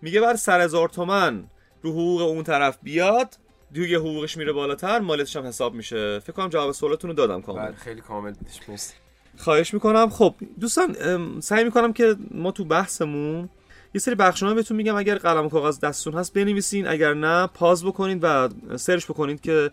میگه 0.02 0.22
بر 0.22 0.36
100 0.36 0.62
هزار 0.62 0.90
تومن 0.90 1.44
رو 1.84 1.92
حقوق 1.92 2.22
اون 2.22 2.44
طرف 2.44 2.78
بیاد 2.84 3.38
دیگه 3.72 3.98
حقوقش 3.98 4.38
میره 4.38 4.52
بالاتر 4.52 5.00
مالیاتش 5.00 5.36
هم 5.36 5.46
حساب 5.46 5.74
میشه. 5.74 6.20
فکر 6.20 6.34
کنم 6.34 6.50
جواب 6.50 6.72
سوالتون 6.72 7.10
رو 7.10 7.16
دادم 7.16 7.42
کامل. 7.42 7.66
بله 7.66 7.76
خیلی 7.76 8.02
کامل. 8.02 8.34
مرسی. 8.68 8.94
خواهش 9.38 9.74
می‌کنم. 9.74 10.10
خب 10.10 10.36
دوستان 10.60 10.96
سعی 11.40 11.64
می‌کنم 11.64 11.94
که 11.94 12.16
ما 12.32 12.52
تو 12.52 12.66
بحثمون 12.66 13.50
یه 13.94 14.02
سری 14.02 14.16
بخشنامه 14.16 14.56
بهتون 14.56 14.78
میگم. 14.78 14.96
اگر 14.96 15.16
قلم 15.16 15.46
و 15.46 15.50
کاغذ 15.50 15.80
دستتون 15.80 16.14
هست 16.14 16.34
بنویسین. 16.34 16.88
اگر 16.88 17.14
نه 17.14 17.48
pause 17.48 17.86
بکنید 17.86 18.20
و 18.22 18.50
search 18.78 19.06
بکنید 19.06 19.42
که 19.42 19.72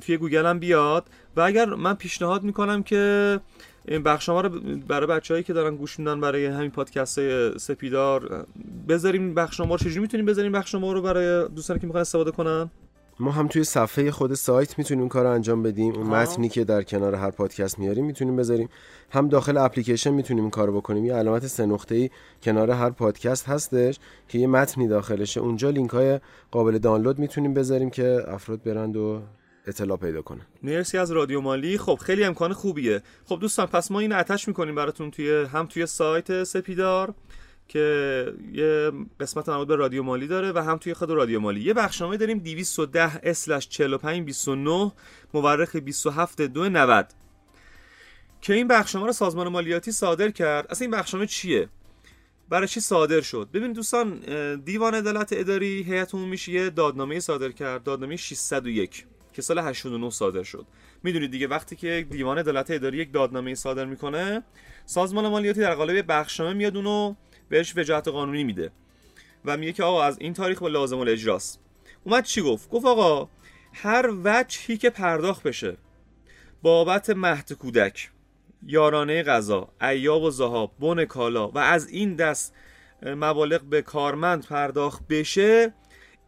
توی 0.00 0.16
گوگل 0.16 0.46
هم 0.46 0.58
بیاد. 0.58 1.06
و 1.36 1.40
اگر 1.40 1.64
من 1.64 1.94
پیشنهاد 1.94 2.42
می‌کنم 2.42 2.82
که 2.82 3.40
این 3.88 4.02
بخشنامه 4.02 4.42
رو 4.42 4.60
برای 4.88 5.06
بچههایی 5.06 5.44
که 5.44 5.52
دارن 5.52 5.76
گوش 5.76 5.98
میدن 5.98 6.20
برای 6.20 6.46
همین 6.46 6.70
پادکست 6.70 7.18
های 7.18 7.58
سپیدار 7.58 8.46
بذاریم 8.88 9.34
بخشنامه 9.34 9.72
رو 9.72 9.78
چجوری 9.78 10.00
می‌تونیم 10.00 10.26
بذاریم 10.26 10.52
بخشنامه 10.52 10.92
رو 10.92 11.02
برای 11.02 11.48
دوستانی 11.48 11.80
که 11.80 11.86
می‌خوان 11.86 12.00
استفاده 12.00 12.30
کنن؟ 12.30 12.70
ما 13.20 13.30
هم 13.30 13.48
توی 13.48 13.64
صفحه 13.64 14.10
خود 14.10 14.34
سایت 14.34 14.78
می‌تونیم 14.78 15.08
کار 15.08 15.24
رو 15.24 15.30
انجام 15.30 15.62
بدیم. 15.62 15.94
اون 15.94 16.06
متنی 16.06 16.48
که 16.48 16.64
در 16.64 16.82
کنار 16.82 17.14
هر 17.14 17.30
پادکست 17.30 17.78
میاریم 17.78 18.04
می‌تونیم 18.04 18.36
بذاریم. 18.36 18.68
هم 19.10 19.28
داخل 19.28 19.56
اپلیکیشن 19.56 20.10
می‌تونیم 20.10 20.44
این 20.44 20.50
کارو 20.50 20.76
بکنیم. 20.76 21.04
یه 21.04 21.14
علامت 21.14 21.46
سه 21.46 21.66
نقطه 21.66 21.94
ای 21.94 22.10
کنار 22.42 22.70
هر 22.70 22.90
پادکست 22.90 23.48
هستش 23.48 23.98
که 24.28 24.38
یه 24.38 24.46
متنی 24.46 24.88
داخلشه. 24.88 25.40
اونجا 25.40 25.70
لینک 25.70 25.90
های 25.90 26.20
قابل 26.50 26.78
دانلود 26.78 27.18
می‌تونیم 27.18 27.54
بذاریم 27.54 27.90
که 27.90 28.22
افراد 28.28 28.62
برند 28.62 28.96
و 28.96 29.22
اطلاع 29.66 29.96
پیدا 29.96 30.22
کنن 30.22 30.46
مرسی 30.62 30.98
از 30.98 31.12
رادیو 31.12 31.40
مالی. 31.40 31.78
خب 31.78 31.98
خیلی 32.04 32.24
امکان 32.24 32.52
خوبیه. 32.52 33.02
خب 33.24 33.38
دوستان 33.40 33.66
پس 33.66 33.90
ما 33.90 34.00
این 34.00 34.12
اتش 34.12 34.48
می‌کنیم 34.48 34.74
براتون 34.74 35.10
توی 35.10 35.30
هم 35.30 35.66
توی 35.66 35.86
سایت 35.86 36.44
سپیدار 36.44 37.14
که 37.68 38.26
یه 38.52 38.92
قسمت 39.20 39.48
مربوط 39.48 39.68
به 39.68 39.76
رادیو 39.76 40.02
مالی 40.02 40.26
داره 40.26 40.52
و 40.52 40.58
هم 40.58 40.78
توی 40.78 40.94
خود 40.94 41.10
رادیو 41.10 41.40
مالی. 41.40 41.60
یه 41.60 41.74
بخشنامه 41.74 42.16
داریم 42.16 42.38
210 42.38 43.20
اسلش 43.22 43.68
45 43.68 44.24
29 44.24 44.92
مورخ 45.34 45.76
27 45.76 46.40
2 46.42 46.68
90 46.68 47.06
که 48.40 48.54
این 48.54 48.68
بخشنامه 48.68 49.06
رو 49.06 49.12
سازمان 49.12 49.48
مالیاتی 49.48 49.92
صادر 49.92 50.30
کرد. 50.30 50.66
اصلا 50.70 50.84
این 50.84 50.90
بخشنامه 50.90 51.26
چیه؟ 51.26 51.68
برای 52.48 52.68
چی 52.68 52.80
صادر 52.80 53.20
شد؟ 53.20 53.48
ببین 53.54 53.72
دوستان 53.72 54.20
دیوان 54.56 54.94
عدالت 54.94 55.28
اداری 55.32 55.82
هیئت 55.82 56.14
عمومیش 56.14 56.48
یه 56.48 56.70
دادنامه 56.70 57.20
صادر 57.20 57.52
کرد. 57.52 57.82
دادنامه 57.82 58.16
601 58.16 59.06
که 59.32 59.42
سال 59.42 59.58
89 59.58 60.10
صادر 60.10 60.42
شد. 60.42 60.66
می‌دونید 61.02 61.30
دیگه 61.30 61.46
وقتی 61.46 61.76
که 61.76 62.06
دیوان 62.10 62.38
عدالت 62.38 62.70
اداری 62.70 62.98
یک 62.98 63.12
دادنامه 63.12 63.54
صادر 63.54 63.84
می‌کنه 63.84 64.42
سازمان 64.86 65.28
مالیاتی 65.28 65.60
در 65.60 65.74
قالب 65.74 66.04
بخشنامه 66.08 66.52
میاد 66.52 66.76
اونو 66.76 67.14
بهش 67.48 67.76
وجاهت 67.76 68.08
قانونی 68.08 68.44
میده 68.44 68.70
و 69.44 69.56
میگه 69.56 69.72
که 69.72 69.82
آقا 69.82 70.02
از 70.02 70.18
این 70.20 70.34
تاریخ 70.34 70.62
به 70.62 70.68
لازم 70.68 70.98
الاجراست 70.98 71.60
اومد 72.04 72.24
چی 72.24 72.42
گفت؟ 72.42 72.70
گفت 72.70 72.86
آقا 72.86 73.28
هر 73.72 74.10
وجهی 74.24 74.76
که 74.76 74.90
پرداخت 74.90 75.42
بشه 75.42 75.76
بابت 76.62 77.10
مهد 77.10 77.52
کودک 77.52 78.10
یارانه 78.66 79.22
غذا 79.22 79.68
ایاب 79.82 80.22
و 80.22 80.30
زهاب 80.30 80.72
بن 80.80 81.04
کالا 81.04 81.48
و 81.48 81.58
از 81.58 81.88
این 81.88 82.14
دست 82.14 82.54
مبالغ 83.02 83.62
به 83.62 83.82
کارمند 83.82 84.46
پرداخت 84.46 85.08
بشه 85.08 85.74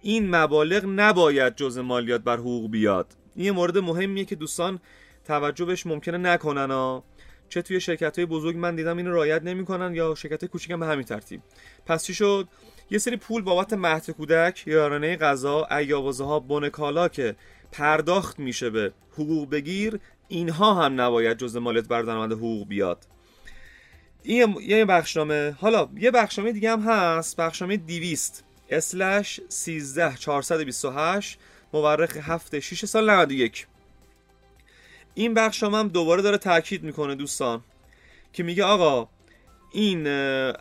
این 0.02 0.36
مبالغ 0.36 0.84
نباید 0.86 1.56
جز 1.56 1.78
مالیات 1.78 2.20
بر 2.20 2.36
حقوق 2.36 2.70
بیاد. 2.70 3.06
این 3.36 3.50
مورد 3.50 3.78
مهمیه 3.78 4.24
که 4.24 4.36
دوستان 4.36 4.80
توجه 5.24 5.64
بهش 5.64 5.86
ممکنه 5.86 6.18
نکنن 6.18 6.70
ها 6.70 7.04
چه 7.48 7.62
توی 7.62 7.80
شرکت 7.80 8.18
های 8.18 8.26
بزرگ 8.26 8.56
من 8.56 8.76
دیدم 8.76 8.96
اینو 8.96 9.12
رعایت 9.12 9.42
نمی‌کنن 9.42 9.94
یا 9.94 10.14
شرکت 10.14 10.44
کوچیک 10.44 10.70
هم 10.70 10.80
به 10.80 10.86
همین 10.86 11.04
ترتیب. 11.04 11.40
پس 11.86 12.04
چی 12.04 12.14
شد؟ 12.14 12.48
یه 12.90 12.98
سری 12.98 13.16
پول 13.16 13.42
بابت 13.42 13.72
مهد 13.72 14.10
کودک 14.10 14.66
یارانه 14.66 15.16
غذا 15.16 15.66
ایابازه 15.70 16.24
ها 16.24 16.40
بن 16.40 16.68
کالا 16.68 17.08
که 17.08 17.36
پرداخت 17.72 18.38
میشه 18.38 18.70
به 18.70 18.92
حقوق 19.12 19.50
بگیر 19.50 20.00
اینها 20.28 20.74
هم 20.74 21.00
نباید 21.00 21.38
جز 21.38 21.56
مالیات 21.56 21.88
بر 21.88 22.02
درآمد 22.02 22.32
حقوق 22.32 22.68
بیاد. 22.68 23.06
این 24.22 24.56
یه 24.60 24.84
بخشنامه. 24.84 25.56
حالا 25.60 25.88
یه 25.96 26.10
بخشنامه 26.10 26.52
دیگه 26.52 26.70
هم 26.70 26.80
هست 26.80 27.36
بخشنامه 27.36 27.76
200 27.76 28.44
اسلش 28.72 29.40
13 29.48 30.16
428 30.16 31.38
مورخ 31.72 32.16
7 32.16 32.58
6 32.58 32.84
سال 32.84 33.10
91 33.10 33.66
این 35.14 35.34
بخش 35.34 35.62
هم 35.62 35.88
دوباره 35.88 36.22
داره 36.22 36.38
تاکید 36.38 36.82
می‌کنه 36.82 37.14
دوستان 37.14 37.60
که 38.32 38.42
میگه 38.42 38.64
آقا 38.64 39.08
این 39.72 40.06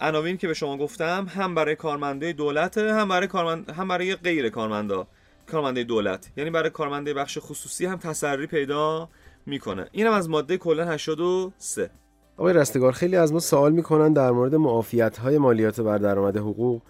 عناوین 0.01 0.37
که 0.37 0.47
به 0.47 0.53
شما 0.53 0.77
گفتم 0.77 1.27
هم 1.35 1.55
برای 1.55 1.75
کارمنده 1.75 2.33
دولت 2.33 2.77
هم 2.77 3.07
برای 3.07 3.27
کارمند 3.27 3.69
هم 3.69 3.87
برای 3.87 4.15
غیر 4.15 4.49
کارمندا 4.49 5.07
کارمنده 5.51 5.83
دولت. 5.83 6.31
یعنی 6.37 6.49
برای 6.49 6.69
کارمنده 6.69 7.13
بخش 7.13 7.37
خصوصی 7.41 7.85
هم 7.85 7.97
تسری 7.97 8.47
پیدا 8.47 9.09
می‌کنه. 9.45 9.87
اینم 9.91 10.13
از 10.13 10.29
ماده 10.29 10.57
کلا 10.57 10.85
83 10.85 11.89
آقای 12.37 12.53
رستگار 12.53 12.91
خیلی 12.91 13.15
از 13.15 13.33
ما 13.33 13.39
سوال 13.39 13.71
می‌کنن 13.71 14.13
در 14.13 14.31
مورد 14.31 14.55
معافیت 14.55 15.17
های 15.17 15.37
مالیات 15.37 15.81
بر 15.81 15.97
درآمد 15.97 16.37
حقوق. 16.37 16.81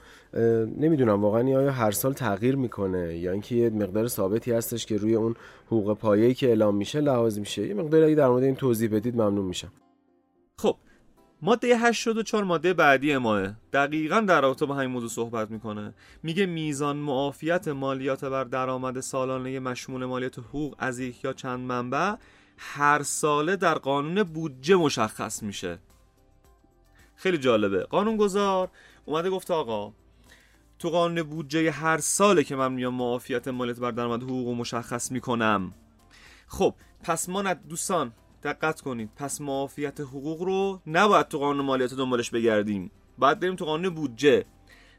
نمی‌دونم 0.78 1.22
واقعا 1.22 1.42
آیا 1.42 1.72
هر 1.72 1.92
سال 1.92 2.14
تغییر 2.14 2.56
می‌کنه 2.56 3.18
یا 3.18 3.32
اینکه 3.32 3.56
یه 3.56 3.70
مقدار 3.70 4.08
ثابتی 4.08 4.52
هستش 4.52 4.86
که 4.86 4.98
روی 4.98 5.16
اون 5.16 5.36
حقوق 5.68 5.98
پایه‌ای 5.98 6.34
که 6.34 6.48
اعلام 6.48 6.76
میشه 6.76 7.02
لحاظ 7.02 7.40
میشه؟ 7.40 7.68
یه 7.68 7.74
مقدار 7.74 8.04
اگه 8.04 8.16
در 8.16 8.28
مورد 8.28 8.44
این 8.44 8.56
توضیح 8.56 8.90
بدید 8.90 9.16
ممنون 9.16 9.46
میشم. 9.46 9.72
خب 10.58 10.76
ماده 11.42 11.78
84 11.78 12.44
ماده 12.44 12.74
بعدی 12.74 13.18
ماه 13.18 13.48
دقیقا 13.74 14.20
در 14.20 14.42
رابطه 14.42 14.66
با 14.66 14.76
همین 14.76 14.90
موضوع 14.90 15.10
صحبت 15.10 15.52
می‌کنه. 15.52 15.94
میگه 16.24 16.46
میزان 16.46 16.98
معافیت 16.98 17.68
مالیات 17.68 18.26
بر 18.26 18.44
درآمد 18.44 19.00
سالانه 19.00 19.60
مشمول 19.60 20.06
مالیات 20.06 20.40
حقوق 20.40 20.76
از 20.80 21.00
یک 21.00 21.24
یا 21.24 21.34
چند 21.34 21.60
منبع 21.60 22.16
هر 22.58 23.04
ساله 23.04 23.56
در 23.56 23.74
قانون 23.74 24.24
بودجه 24.24 24.76
مشخص 24.76 25.44
میشه. 25.44 25.80
خیلی 27.16 27.38
جالبه. 27.38 27.84
قانون 27.84 28.18
گذار 28.18 28.70
اومده 29.06 29.30
گفته 29.30 29.54
آقا 29.54 29.94
تو 30.82 30.90
قانون 30.90 31.24
بودجه 31.24 31.72
هر 31.72 31.98
ساله 31.98 32.44
که 32.44 32.56
من 32.56 32.74
میام 32.74 32.94
معافیت 32.96 33.48
مالیات 33.48 33.80
بر 33.80 33.92
درآمد 33.92 34.24
حقوق 34.24 34.58
مشخص 34.58 35.12
می‌کنم. 35.12 35.74
خب 36.48 36.76
پس 37.04 37.30
ما 37.30 37.54
دوستان 37.54 38.12
دقت 38.44 38.82
کنید. 38.82 39.10
پس 39.16 39.42
معافیت 39.42 40.00
حقوق 40.00 40.42
رو 40.42 40.82
نباید 40.88 41.28
تو 41.28 41.40
قانون 41.40 41.66
مالیات 41.66 41.94
دنبالش 41.94 42.30
بگردیم. 42.30 42.92
باید 43.18 43.40
بریم 43.40 43.56
تو 43.56 43.66
قانون 43.66 43.94
بودجه. 43.94 44.46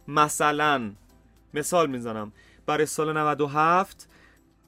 مثلا 0.09 0.93
مثال 1.55 1.91
می‌زنم. 1.91 2.33
برای 2.67 2.87
سال 2.87 3.17
97 3.17 4.09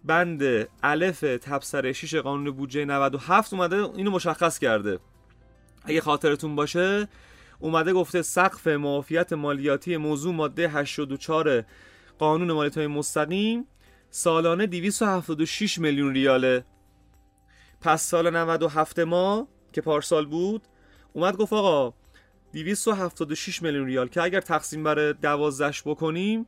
بند 0.04 0.42
الف 0.82 1.20
تبصره 1.20 1.92
6 1.92 2.14
قانون 2.14 2.50
بودجه 2.50 2.84
97 2.84 3.52
اومده 3.52 3.76
اینو 3.76 4.10
مشخص 4.10 4.58
کرده. 4.58 4.98
اگه 5.84 6.00
خاطرتون 6.00 6.56
باشه 6.56 7.08
اومده 7.58 7.92
گفته 7.92 8.22
سقف 8.22 8.66
معافیت 8.66 9.32
مالیاتی 9.32 9.96
موضوع 9.96 10.34
ماده 10.34 10.68
84 10.68 11.64
قانون 12.18 12.52
مالیات 12.52 12.78
مستقیم 12.78 13.66
سالانه 14.10 14.66
276 14.66 15.78
میلیون 15.78 16.14
ریاله. 16.14 16.64
پس 17.80 18.02
سال 18.02 18.36
97 18.36 18.98
ما 18.98 19.48
که 19.72 19.80
پارسال 19.80 20.26
بود 20.26 20.62
اومد 21.12 21.36
گفت 21.36 21.52
آقا 21.52 21.94
276 22.52 23.62
میلیون 23.62 23.86
ریال 23.86 24.08
که 24.08 24.22
اگر 24.22 24.40
تقسیم 24.40 24.84
بر 24.84 25.12
12 25.12 25.70
بکنیم 25.86 26.46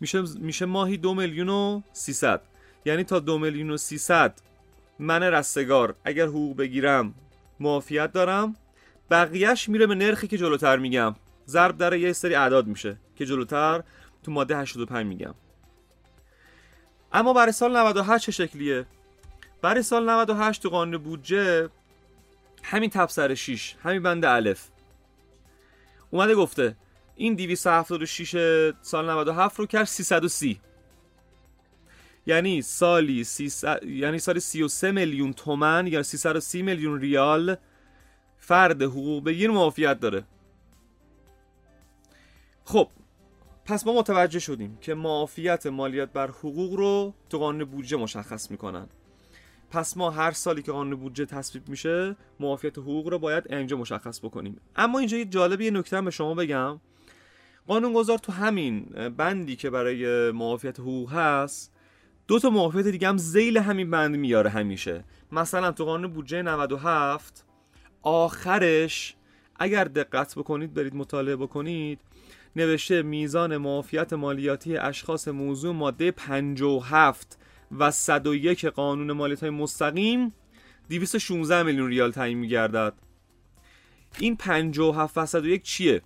میشه 0.00 0.22
میشه 0.38 0.66
ماهی 0.66 0.96
دو 0.96 1.14
میلیون 1.14 1.48
و 1.48 1.80
300 1.92 2.42
یعنی 2.84 3.04
تا 3.04 3.18
دو 3.18 3.38
میلیون 3.38 3.70
و 3.70 3.76
300 3.76 4.40
من 4.98 5.22
رستگار 5.22 5.94
اگر 6.04 6.26
حقوق 6.26 6.56
بگیرم 6.56 7.14
معافیت 7.60 8.12
دارم. 8.12 8.56
بقیهش 9.10 9.68
میره 9.68 9.86
به 9.86 9.94
نرخی 9.94 10.26
که 10.26 10.38
جلوتر 10.38 10.76
میگم. 10.76 11.16
ضرب 11.46 11.76
در 11.76 11.94
یه 11.94 12.12
سری 12.12 12.34
اعداد 12.34 12.66
میشه 12.66 12.96
که 13.16 13.26
جلوتر 13.26 13.82
تو 14.22 14.32
ماده 14.32 14.56
85 14.56 15.06
میگم. 15.06 15.34
اما 17.12 17.32
برای 17.32 17.52
سال 17.52 17.76
98 17.76 18.24
چه 18.24 18.32
شکلیه؟ 18.32 18.86
برای 19.62 19.82
سال 19.82 20.10
98 20.10 20.62
تو 20.62 20.68
قانون 20.68 21.02
بودجه 21.02 21.68
همین 22.62 22.90
تبصره 22.90 23.34
6 23.34 23.76
همین 23.82 24.02
بند 24.02 24.24
الف. 24.24 24.68
اومده 26.10 26.34
گفته 26.34 26.76
این 27.16 27.34
276 27.34 28.72
سال 28.82 29.10
97 29.10 29.58
رو 29.58 29.66
کرد 29.66 29.84
330 29.84 30.60
یعنی 32.26 32.62
سالی 32.62 33.24
300 33.24 33.84
یعنی 33.84 34.18
سالی 34.18 34.40
33 34.40 34.92
میلیون 34.92 35.32
تومن 35.32 35.86
یا 35.86 36.02
330 36.02 36.62
میلیون 36.62 37.00
ریال 37.00 37.56
فرد 38.50 38.82
حقوق 38.82 39.24
بگیر 39.24 39.50
معافیت 39.50 40.00
داره. 40.00 40.24
خب 42.64 42.88
پس 43.64 43.86
ما 43.86 43.98
متوجه 43.98 44.38
شدیم 44.38 44.78
که 44.80 44.94
معافیت 44.94 45.66
مالیات 45.66 46.12
بر 46.12 46.30
حقوق 46.30 46.74
رو 46.74 47.14
تو 47.28 47.38
قانون 47.38 47.64
بودجه 47.64 47.96
مشخص 47.96 48.50
می‌کنن. 48.50 48.86
پس 49.70 49.96
ما 49.96 50.10
هر 50.10 50.30
سالی 50.30 50.62
که 50.62 50.72
قانون 50.72 51.00
بودجه 51.00 51.24
تصویب 51.24 51.68
میشه 51.68 52.16
معافیت 52.40 52.78
حقوق 52.78 53.08
رو 53.08 53.18
باید 53.18 53.52
اینجا 53.52 53.76
مشخص 53.76 54.24
بکنیم. 54.24 54.60
اما 54.76 54.98
اینجا 54.98 55.16
یه 55.16 55.24
جالب 55.24 55.60
یه 55.60 55.70
نکته 55.70 56.00
به 56.00 56.10
شما 56.10 56.34
بگم. 56.34 56.80
قانونگذار 57.66 58.18
تو 58.18 58.32
همین 58.32 58.80
بندی 59.16 59.56
که 59.56 59.70
برای 59.70 60.30
معافیت 60.30 60.80
حقوق 60.80 61.12
هست 61.12 61.72
دو 62.28 62.38
تا 62.38 62.50
معافیت 62.50 62.86
دیگه 62.86 63.08
هم 63.08 63.18
زیل 63.18 63.58
همین 63.58 63.90
بند 63.90 64.16
میاره 64.16 64.50
همیشه. 64.50 65.04
مثلا 65.32 65.72
تو 65.72 65.84
قانون 65.84 66.12
بودجه 66.12 66.42
97 66.42 67.44
آخرش 68.02 69.14
اگر 69.56 69.84
دقت 69.84 70.34
بکنید 70.34 70.74
برید 70.74 70.94
مطالعه 70.94 71.36
بکنید 71.36 72.00
نوشته 72.56 73.02
میزان 73.02 73.56
معافیت 73.56 74.12
مالیاتی 74.12 74.76
اشخاص 74.76 75.28
موضوع 75.28 75.74
ماده 75.74 76.10
57 76.10 77.38
و 77.78 77.90
101 77.90 78.64
قانون 78.64 79.12
مالیات 79.12 79.44
مستقیم 79.44 80.34
216 80.88 81.62
میلیون 81.62 81.88
ریال 81.88 82.10
تعیین 82.10 82.38
میگردد. 82.38 82.92
این 84.18 84.36
57 84.36 85.18
و 85.18 85.26
101 85.26 85.62
چیه؟ 85.62 86.02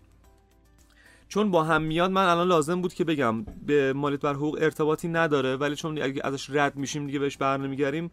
چون 1.28 1.50
با 1.50 1.64
هم 1.64 1.82
میاد 1.82 2.10
من 2.10 2.26
الان 2.26 2.48
لازم 2.48 2.80
بود 2.80 2.94
که 2.94 3.04
بگم 3.04 3.44
به 3.44 3.92
مالیات 3.92 4.20
بر 4.20 4.34
حقوق 4.34 4.58
ارتباطی 4.60 5.08
نداره 5.08 5.56
ولی 5.56 5.76
چون 5.76 6.02
اگه 6.02 6.26
ازش 6.26 6.50
رد 6.50 6.76
میشیم 6.76 7.06
دیگه 7.06 7.18
بهش 7.18 7.36
برنمیگریم 7.36 8.10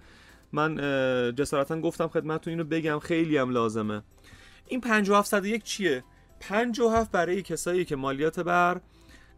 من 0.54 0.76
جسارتا 1.36 1.82
گفتم 1.82 2.08
خدمتتون 2.08 2.52
اینو 2.52 2.64
بگم 2.64 3.00
خیلی 3.00 3.38
هم 3.38 3.50
لازمه. 3.50 4.02
این 4.68 4.82
57 4.82 5.46
یک 5.46 5.64
چیه؟ 5.64 6.04
57 6.40 7.12
برای 7.12 7.42
کسایی 7.42 7.86
که 7.86 7.96
مالیات 7.96 8.40
بر 8.40 8.82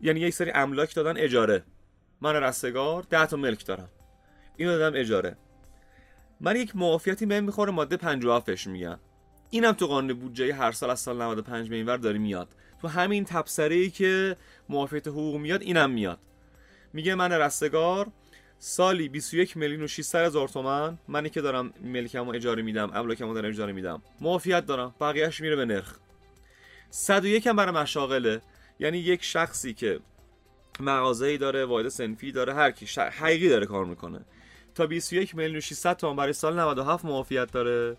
یعنی 0.01 0.19
یک 0.19 0.33
سری 0.33 0.51
املاک 0.51 0.95
دادن 0.95 1.17
اجاره. 1.17 1.63
من 2.21 2.35
رستگار 2.35 3.03
10 3.09 3.25
تا 3.25 3.37
ملک 3.37 3.65
دارم. 3.65 3.89
اینو 4.57 4.77
دادم 4.77 4.99
اجاره. 4.99 5.37
من 6.41 6.55
یک 6.55 6.75
معافیتی 6.75 7.25
بهم 7.25 7.43
می‌خوره 7.43 7.71
ماده 7.71 7.97
57 7.97 8.45
بهش 8.45 8.67
میگن. 8.67 8.99
اینم 9.49 9.71
تو 9.71 9.87
قانون 9.87 10.19
بودجه 10.19 10.53
هر 10.53 10.71
سال 10.71 10.89
از 10.89 10.99
سال 10.99 11.21
95 11.21 11.69
به 11.69 11.75
اینور 11.75 11.97
داره 11.97 12.17
میاد. 12.19 12.55
تو 12.81 12.87
همین 12.87 13.25
تبصره 13.25 13.75
ای 13.75 13.89
که 13.89 14.37
معافیت 14.69 15.07
حقوق 15.07 15.35
میاد 15.35 15.61
اینم 15.61 15.89
میاد. 15.89 16.19
میگه 16.93 17.15
من 17.15 17.31
رستگار 17.31 18.11
سالی 18.65 19.09
21 19.09 19.57
میلیون 19.57 19.83
و 19.83 19.87
600 19.87 20.25
هزار 20.25 20.47
تومن. 20.47 20.97
منی 21.07 21.29
که 21.29 21.41
دارم 21.41 21.73
ملکمو 21.81 22.35
اجاره 22.35 22.63
میدم 22.63 22.91
املاکمو 22.93 23.33
دارم 23.33 23.49
اجاره 23.49 23.73
میدم. 23.73 24.01
معافیت 24.21 24.65
دارم. 24.65 24.95
بقیهش 25.01 25.41
میره 25.41 25.55
به 25.55 25.65
نرخ. 25.65 25.97
101 26.89 27.47
هم 27.47 27.55
برای 27.55 27.75
مشاغله. 27.75 28.41
یعنی 28.79 28.97
یک 28.97 29.23
شخصی 29.23 29.73
که 29.73 29.99
مغازه‌ای 30.79 31.37
داره 31.37 31.65
واحد 31.65 31.87
سنفی 31.87 32.31
داره 32.31 32.53
هر 32.53 32.71
کی 32.71 33.01
حقیقی 33.01 33.49
داره 33.49 33.65
کار 33.65 33.85
می‌کنه. 33.85 34.19
تا 34.75 34.87
21 34.87 35.35
میلیون 35.35 35.57
و 35.57 35.61
600 35.61 35.97
تومن 35.97 36.15
برای 36.15 36.33
سال 36.33 36.59
97 36.59 37.05
معافیت 37.05 37.51
داره. 37.51 37.97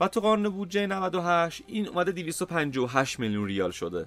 و 0.00 0.08
تو 0.08 0.20
قانون 0.20 0.52
بودجه 0.52 0.86
98 0.86 1.62
این 1.66 1.88
اومده 1.88 2.12
258 2.12 3.20
میلیون 3.20 3.46
ریال 3.46 3.70
شده. 3.70 4.06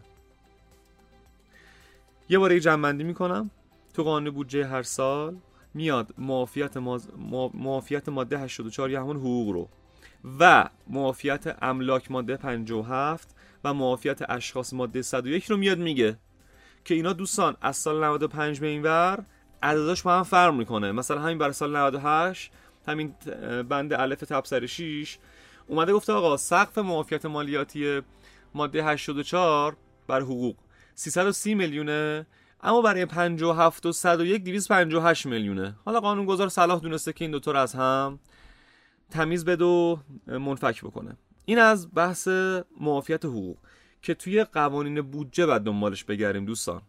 یه 2.30 2.38
باره 2.38 2.60
جمع 2.60 2.92
می‌کنم. 2.92 3.52
تو 3.94 4.04
قانون 4.04 4.34
بودجه 4.34 4.66
هر 4.66 4.84
سال 4.84 5.38
میاد 5.78 6.14
معافیت, 6.18 6.78
ماز... 6.78 7.10
معافیت 7.54 8.10
ماده 8.10 8.40
84 8.40 8.92
یا 8.92 9.02
همون 9.02 9.18
حقوق 9.18 9.50
رو. 9.50 9.70
و 10.40 10.70
معافیت 10.88 11.58
املاک 11.62 12.12
ماده 12.12 12.38
57 12.38 13.36
و 13.64 13.74
معافیت 13.74 14.30
اشخاص 14.30 14.74
ماده 14.74 15.02
101 15.02 15.46
رو 15.46 15.58
میاد 15.58 15.78
میگه 15.78 16.18
که 16.86 16.94
اینا 16.94 17.14
دوستان 17.14 17.56
از 17.62 17.78
سال 17.78 18.04
95 18.04 18.60
به 18.60 18.68
این 18.68 18.84
ور 18.84 19.26
عدداش 19.64 20.02
با 20.02 20.18
هم 20.18 20.24
فرق 20.24 20.54
می‌کنه. 20.54 20.92
مثلا 20.92 21.22
همین 21.22 21.38
برای 21.38 21.54
سال 21.54 21.78
98 21.78 22.52
همین 22.88 23.16
بند 23.70 23.94
الف 23.94 24.20
تبصر 24.20 24.66
6 24.66 25.18
اومده 25.68 25.94
گفته 25.94 26.14
آقا 26.14 26.38
سقف 26.38 26.78
معافیت 26.78 27.26
مالیاتی 27.26 28.02
ماده 28.54 28.84
84 28.84 29.78
بر 30.08 30.22
حقوق 30.22 30.56
330 30.96 31.56
میلیونه 31.56 32.26
اما 32.62 32.82
برای 32.82 33.06
57 33.06 33.86
و 33.86 33.92
101 33.92 34.44
258 34.44 35.26
میلیونه. 35.26 35.76
حالا 35.86 36.00
قانونگذار 36.00 36.50
صلاح 36.50 36.80
دونسته 36.80 37.14
که 37.14 37.26
این 37.26 37.32
دوتا 37.32 37.52
رو 37.52 37.60
از 37.60 37.74
هم 37.74 38.20
تمیز 39.10 39.46
بده 39.46 39.66
و 39.66 39.98
منفک 40.28 40.82
بکنه. 40.82 41.18
این 41.46 41.60
از 41.60 41.88
بحث 41.94 42.28
معافیت 42.82 43.26
حقوق 43.26 43.58
که 44.02 44.14
توی 44.14 44.44
قوانین 44.44 45.02
بودجه 45.02 45.46
بعد 45.46 45.62
دنبالش 45.62 46.04
بگریم 46.04 46.46
دوستان. 46.46 46.82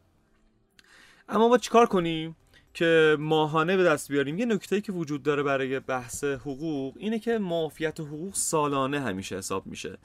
اما 1.28 1.48
ما 1.48 1.58
چیکار 1.58 1.86
کنیم 1.86 2.36
که 2.74 3.16
ماهانه 3.20 3.76
به 3.76 3.84
دست 3.84 4.12
بیاریم؟ 4.12 4.38
یه 4.38 4.46
نکته 4.46 4.80
که 4.80 4.92
وجود 4.92 5.22
داره 5.22 5.42
برای 5.42 5.80
بحث 5.80 6.24
حقوق 6.24 6.94
اینه 6.98 7.18
که 7.18 7.38
معافیت 7.38 8.00
حقوق 8.00 8.34
سالانه 8.34 9.00
همیشه 9.00 9.36
حساب 9.36 9.66
میشه. 9.66 9.98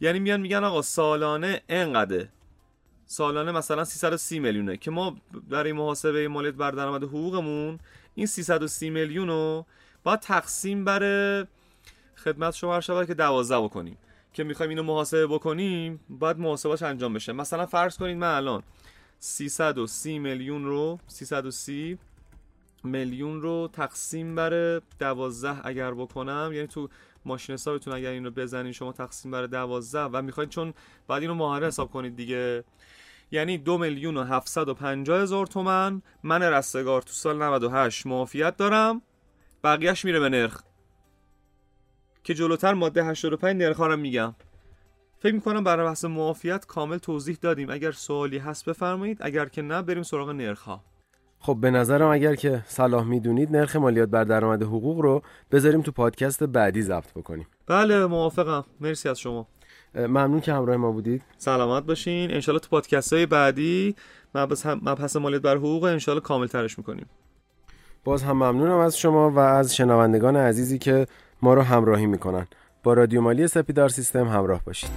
یعنی 0.00 0.18
میان 0.18 0.40
میگن 0.40 0.64
آقا 0.64 0.82
سالانه 0.82 1.62
انقدر 1.68 2.26
سالانه 3.06 3.52
مثلا 3.52 3.84
330 3.84 4.38
میلیونه 4.38 4.76
که 4.76 4.90
ما 4.90 5.16
برای 5.48 5.72
محاسبه 5.72 6.28
مالیات 6.28 6.54
بر 6.54 6.70
درآمد 6.70 7.02
حقوقمون 7.02 7.78
این 8.14 8.26
330 8.26 8.90
میلیون 8.90 9.28
رو 9.28 9.66
باید 10.04 10.20
تقسیم 10.20 10.84
بر 10.84 11.46
خدمت 12.16 12.54
شما 12.54 12.80
شود 12.80 13.06
که 13.06 13.14
12 13.14 13.60
بکنیم. 13.60 13.96
که 14.32 14.44
می‌خوایم 14.44 14.70
اینو 14.70 14.82
محاسبه 14.82 15.26
بکنیم 15.26 16.00
باید 16.08 16.38
محاسبهش 16.38 16.82
انجام 16.82 17.14
بشه. 17.14 17.32
مثلا 17.32 17.66
فرض 17.66 17.96
کنید 17.98 18.16
من 18.16 18.36
الان 18.36 18.62
330 19.18 20.18
میلیون 20.18 20.64
رو 20.64 20.98
330 21.06 21.98
میلیون 22.84 23.42
رو 23.42 23.70
تقسیم 23.72 24.34
بر 24.34 24.82
12 24.98 25.66
اگر 25.66 25.94
بکنم 25.94 26.50
یعنی 26.54 26.66
تو 26.66 26.88
ماشین 27.26 27.52
حسابتون 27.52 27.94
اگر 27.94 28.10
اینو 28.10 28.30
بزنین 28.30 28.72
شما 28.72 28.92
تقسیم 28.92 29.30
بر 29.30 29.46
12 29.46 30.00
و 30.00 30.22
می‌خواین 30.22 30.50
چون 30.50 30.74
بعد 31.08 31.22
اینو 31.22 31.34
ماهانه 31.34 31.66
حساب 31.66 31.90
کنید 31.90 32.16
دیگه. 32.16 32.64
یعنی 33.30 33.58
دو 33.58 33.78
میلیون 33.78 34.16
و 34.16 34.24
750 34.24 35.20
هزار 35.20 35.46
تومن 35.46 36.02
من 36.22 36.42
رستگار 36.42 37.02
تو 37.02 37.12
سال 37.12 37.42
98 37.42 38.06
معافیت 38.06 38.56
دارم. 38.56 39.02
بقیهش 39.64 40.04
میره 40.04 40.20
به 40.20 40.28
نرخ. 40.28 40.62
که 42.24 42.34
جلوتر 42.34 42.74
ماده 42.74 43.04
85 43.04 43.62
نرخ 43.62 43.80
رو 43.80 43.96
میگم. 43.96 44.34
فکر 45.18 45.34
می‌کنم 45.34 45.64
برای 45.64 45.86
بحث 45.86 46.04
معافیت 46.04 46.66
کامل 46.66 46.98
توضیح 46.98 47.38
دادیم. 47.40 47.70
اگر 47.70 47.92
سوالی 47.92 48.38
هست 48.38 48.64
بفرمایید. 48.64 49.18
اگر 49.20 49.46
که 49.46 49.62
نه 49.62 49.82
بریم 49.82 50.02
سراغ 50.02 50.30
نرخ 50.30 50.62
ها 50.62 50.84
خب 51.46 51.56
به 51.60 51.70
نظرم 51.70 52.10
اگر 52.10 52.34
که 52.34 52.62
صلاح 52.66 53.04
می‌دونید 53.04 53.56
نرخ 53.56 53.76
مالیات 53.76 54.08
بر 54.08 54.24
درآمد 54.24 54.62
حقوق 54.62 55.00
رو 55.00 55.22
بذاریم 55.52 55.82
تو 55.82 55.92
پادکست 55.92 56.44
بعدی 56.44 56.82
ضبط 56.82 57.12
بکنیم. 57.16 57.46
بله 57.66 58.06
موافقم. 58.06 58.64
مرسی 58.80 59.08
از 59.08 59.18
شما. 59.18 59.46
ممنون 59.94 60.40
که 60.40 60.52
همراه 60.52 60.76
ما 60.76 60.92
بودید. 60.92 61.22
سلامت 61.38 61.82
باشین. 61.82 62.30
انشالله 62.30 62.60
تو 62.60 62.68
پادکست 62.68 63.12
های 63.12 63.26
بعدی 63.26 63.96
مبحث, 64.34 64.66
مبحث 64.66 65.16
مالیات 65.16 65.42
بر 65.42 65.56
حقوق 65.56 65.84
انشالله 65.84 66.20
کامل 66.20 66.46
ترش 66.46 66.78
می‌کنیم. 66.78 67.06
باز 68.04 68.22
هم 68.22 68.36
ممنونم 68.36 68.78
از 68.78 68.98
شما 68.98 69.30
و 69.30 69.38
از 69.38 69.76
شنوندگان 69.76 70.36
عزیزی 70.36 70.78
که 70.78 71.06
ما 71.42 71.54
رو 71.54 71.62
همراهی 71.62 72.06
می‌کنن. 72.06 72.46
با 72.82 72.92
رادیو 72.92 73.20
مالی 73.20 73.48
سپیدار 73.48 73.88
سیستم 73.88 74.28
همراه 74.28 74.60
باشید. 74.64 74.90